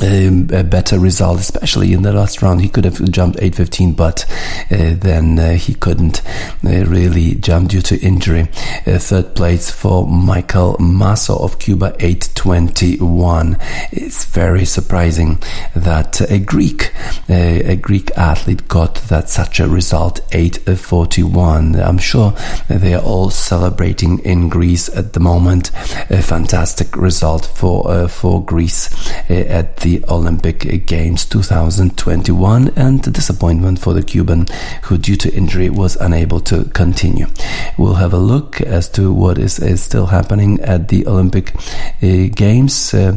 a 0.00 0.64
better 0.64 0.98
result, 0.98 1.40
especially 1.40 1.92
in 1.92 2.02
the 2.02 2.12
last 2.12 2.42
round. 2.42 2.60
He 2.60 2.68
could 2.68 2.84
have 2.84 3.02
jumped 3.10 3.38
8.15, 3.38 3.96
but 3.96 4.24
uh, 4.70 4.94
then 4.98 5.38
uh, 5.38 5.54
he 5.54 5.74
couldn't 5.74 6.22
uh, 6.64 6.84
really 6.86 7.34
jump 7.36 7.70
due 7.70 7.80
to 7.82 7.98
injury. 8.00 8.48
Uh, 8.86 8.98
third 8.98 9.34
place 9.34 9.70
for 9.70 10.06
Maykel 10.06 10.78
Masso 10.78 11.36
of 11.38 11.58
Cuba, 11.58 11.92
8.21. 11.98 13.58
It's 13.92 14.24
very 14.26 14.64
surprising 14.64 15.42
that 15.74 16.20
a 16.30 16.38
Greek, 16.38 16.94
uh, 17.28 17.34
a 17.64 17.76
Greek 17.76 18.10
athlete 18.16 18.68
got 18.68 18.96
that 19.08 19.28
such 19.28 19.60
a 19.60 19.68
result, 19.68 20.20
8.41. 20.30 21.84
I'm 21.84 21.98
sure 21.98 22.34
they 22.68 22.94
are 22.94 23.02
all 23.02 23.30
celebrating 23.30 24.18
in 24.20 24.48
Greece 24.48 24.88
at 24.94 25.12
the 25.12 25.20
moment. 25.20 25.70
A 26.10 26.22
fantastic 26.22 26.96
result 26.96 27.46
for 27.46 27.90
uh, 27.90 28.08
for 28.08 28.44
Greece 28.44 28.88
at 29.28 29.77
the 29.80 30.02
Olympic 30.08 30.86
Games 30.86 31.24
2021 31.26 32.68
and 32.76 33.06
a 33.06 33.10
disappointment 33.10 33.78
for 33.78 33.94
the 33.94 34.02
Cuban 34.02 34.46
who 34.84 34.98
due 34.98 35.16
to 35.16 35.32
injury 35.34 35.70
was 35.70 35.96
unable 35.96 36.40
to 36.40 36.64
continue. 36.66 37.26
We'll 37.76 37.94
have 37.94 38.12
a 38.12 38.18
look 38.18 38.60
as 38.60 38.88
to 38.90 39.12
what 39.12 39.38
is, 39.38 39.58
is 39.58 39.82
still 39.82 40.06
happening 40.06 40.60
at 40.60 40.88
the 40.88 41.06
Olympic 41.06 41.54
uh, 42.02 42.28
Games. 42.34 42.92
Uh, 42.92 43.16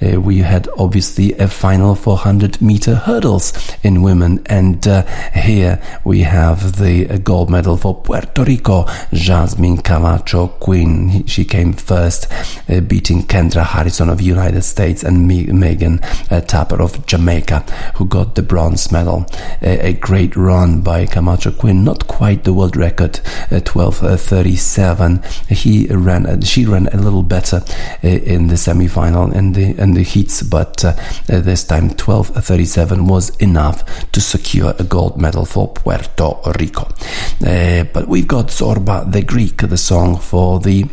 uh, 0.00 0.20
we 0.20 0.38
had 0.38 0.68
obviously 0.76 1.32
a 1.34 1.48
final 1.48 1.94
400 1.94 2.60
meter 2.60 2.94
hurdles 2.94 3.52
in 3.82 4.02
women 4.02 4.42
and 4.46 4.86
uh, 4.86 5.02
here 5.32 5.80
we 6.04 6.20
have 6.20 6.78
the 6.78 7.18
gold 7.18 7.50
medal 7.50 7.76
for 7.76 8.00
Puerto 8.02 8.44
Rico, 8.44 8.86
Jasmine 9.12 9.78
Camacho 9.78 10.48
Quinn. 10.48 11.26
She 11.26 11.44
came 11.44 11.72
first, 11.72 12.30
uh, 12.68 12.80
beating 12.80 13.22
Kendra 13.22 13.64
Harrison 13.64 14.08
of 14.08 14.20
United 14.20 14.62
States 14.62 15.02
and 15.02 15.26
Megan 15.26 16.00
uh, 16.01 16.01
Tapper 16.46 16.80
of 16.80 17.04
Jamaica, 17.06 17.60
who 17.96 18.06
got 18.06 18.34
the 18.34 18.42
bronze 18.42 18.90
medal. 18.90 19.26
A, 19.62 19.88
a, 19.88 19.92
great 19.92 20.36
run 20.36 20.80
by 20.80 21.06
Camacho 21.06 21.52
Quinn, 21.52 21.84
not 21.84 22.06
quite 22.06 22.44
the 22.44 22.52
world 22.52 22.76
record, 22.76 23.20
uh, 23.50 23.60
12:37. 23.60 25.24
he 25.48 25.86
ran, 25.88 26.40
she 26.42 26.64
ran 26.64 26.88
a 26.88 26.96
little 26.96 27.22
better 27.22 27.62
uh, 28.04 28.08
in 28.08 28.48
the 28.48 28.56
semi-final 28.56 29.32
in 29.32 29.52
the 29.52 29.78
in 29.78 29.94
the 29.94 30.02
heats, 30.02 30.42
but 30.42 30.84
uh, 30.84 30.92
this 31.26 31.64
time 31.64 31.90
12:37 31.90 33.08
was 33.08 33.30
enough 33.36 33.84
to 34.12 34.20
secure 34.20 34.74
a 34.78 34.84
gold 34.84 35.20
medal 35.20 35.44
for 35.44 35.68
Puerto 35.68 36.36
Rico. 36.58 36.88
Uh, 37.44 37.84
but 37.92 38.08
we've 38.08 38.28
got 38.28 38.46
Zorba 38.48 39.10
the 39.10 39.22
Greek, 39.22 39.58
the 39.58 39.76
song 39.76 40.16
for 40.18 40.60
the 40.60 40.86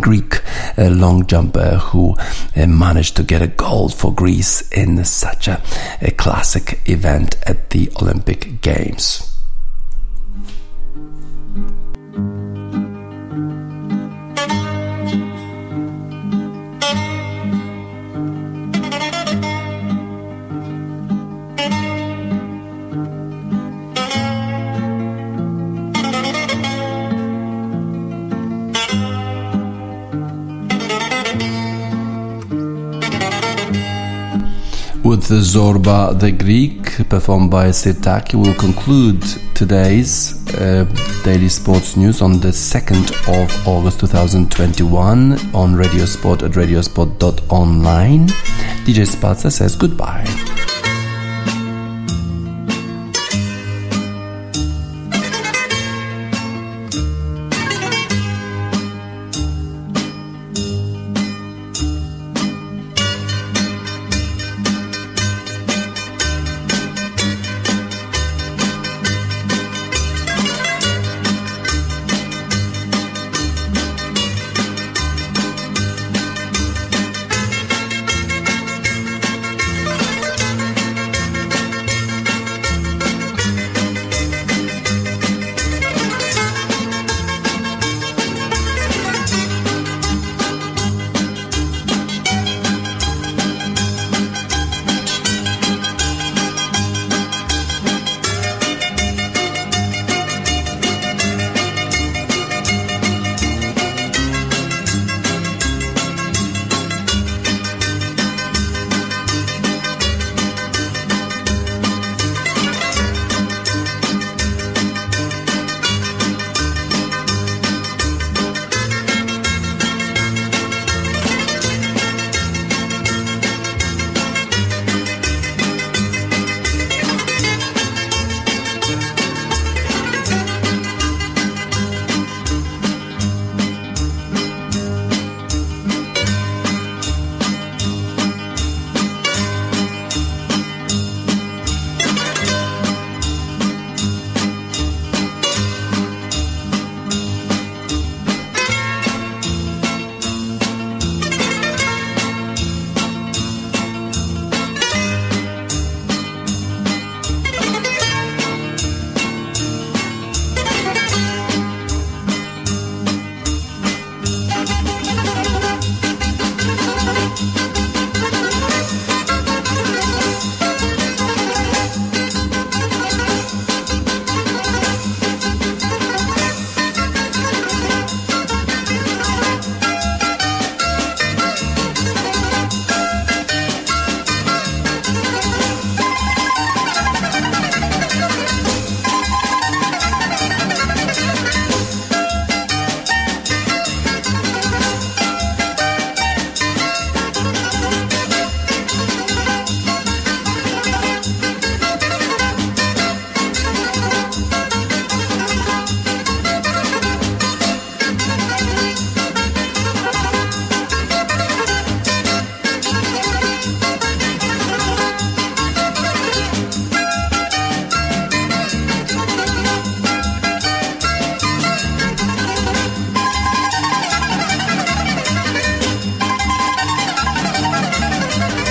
Greek 0.00 0.42
uh, 0.78 0.88
long 0.88 1.26
jumper 1.26 1.76
who 1.76 2.14
uh, 2.56 2.66
managed 2.66 3.16
to 3.16 3.22
get 3.22 3.42
a 3.42 3.48
gold 3.48 3.94
for 3.94 4.14
Greece 4.14 4.68
in 4.70 5.04
such 5.04 5.48
a, 5.48 5.62
a 6.00 6.10
classic 6.10 6.80
event 6.86 7.36
at 7.46 7.70
the 7.70 7.90
Olympic 8.00 8.60
Games. 8.60 9.33
With 35.16 35.28
the 35.28 35.36
Zorba 35.36 36.18
the 36.18 36.32
Greek, 36.32 37.08
performed 37.08 37.48
by 37.48 37.68
Sirtaki, 37.68 38.34
we'll 38.34 38.54
conclude 38.54 39.22
today's 39.54 40.34
uh, 40.54 40.84
daily 41.22 41.48
sports 41.48 41.96
news 41.96 42.20
on 42.20 42.40
the 42.40 42.48
2nd 42.48 43.12
of 43.28 43.68
August 43.68 44.00
2021 44.00 45.32
on 45.54 45.74
Radiosport 45.74 46.42
at 46.42 46.52
radiosport.online. 46.52 48.26
DJ 48.84 49.06
Spatza 49.06 49.52
says 49.52 49.76
goodbye. 49.76 50.24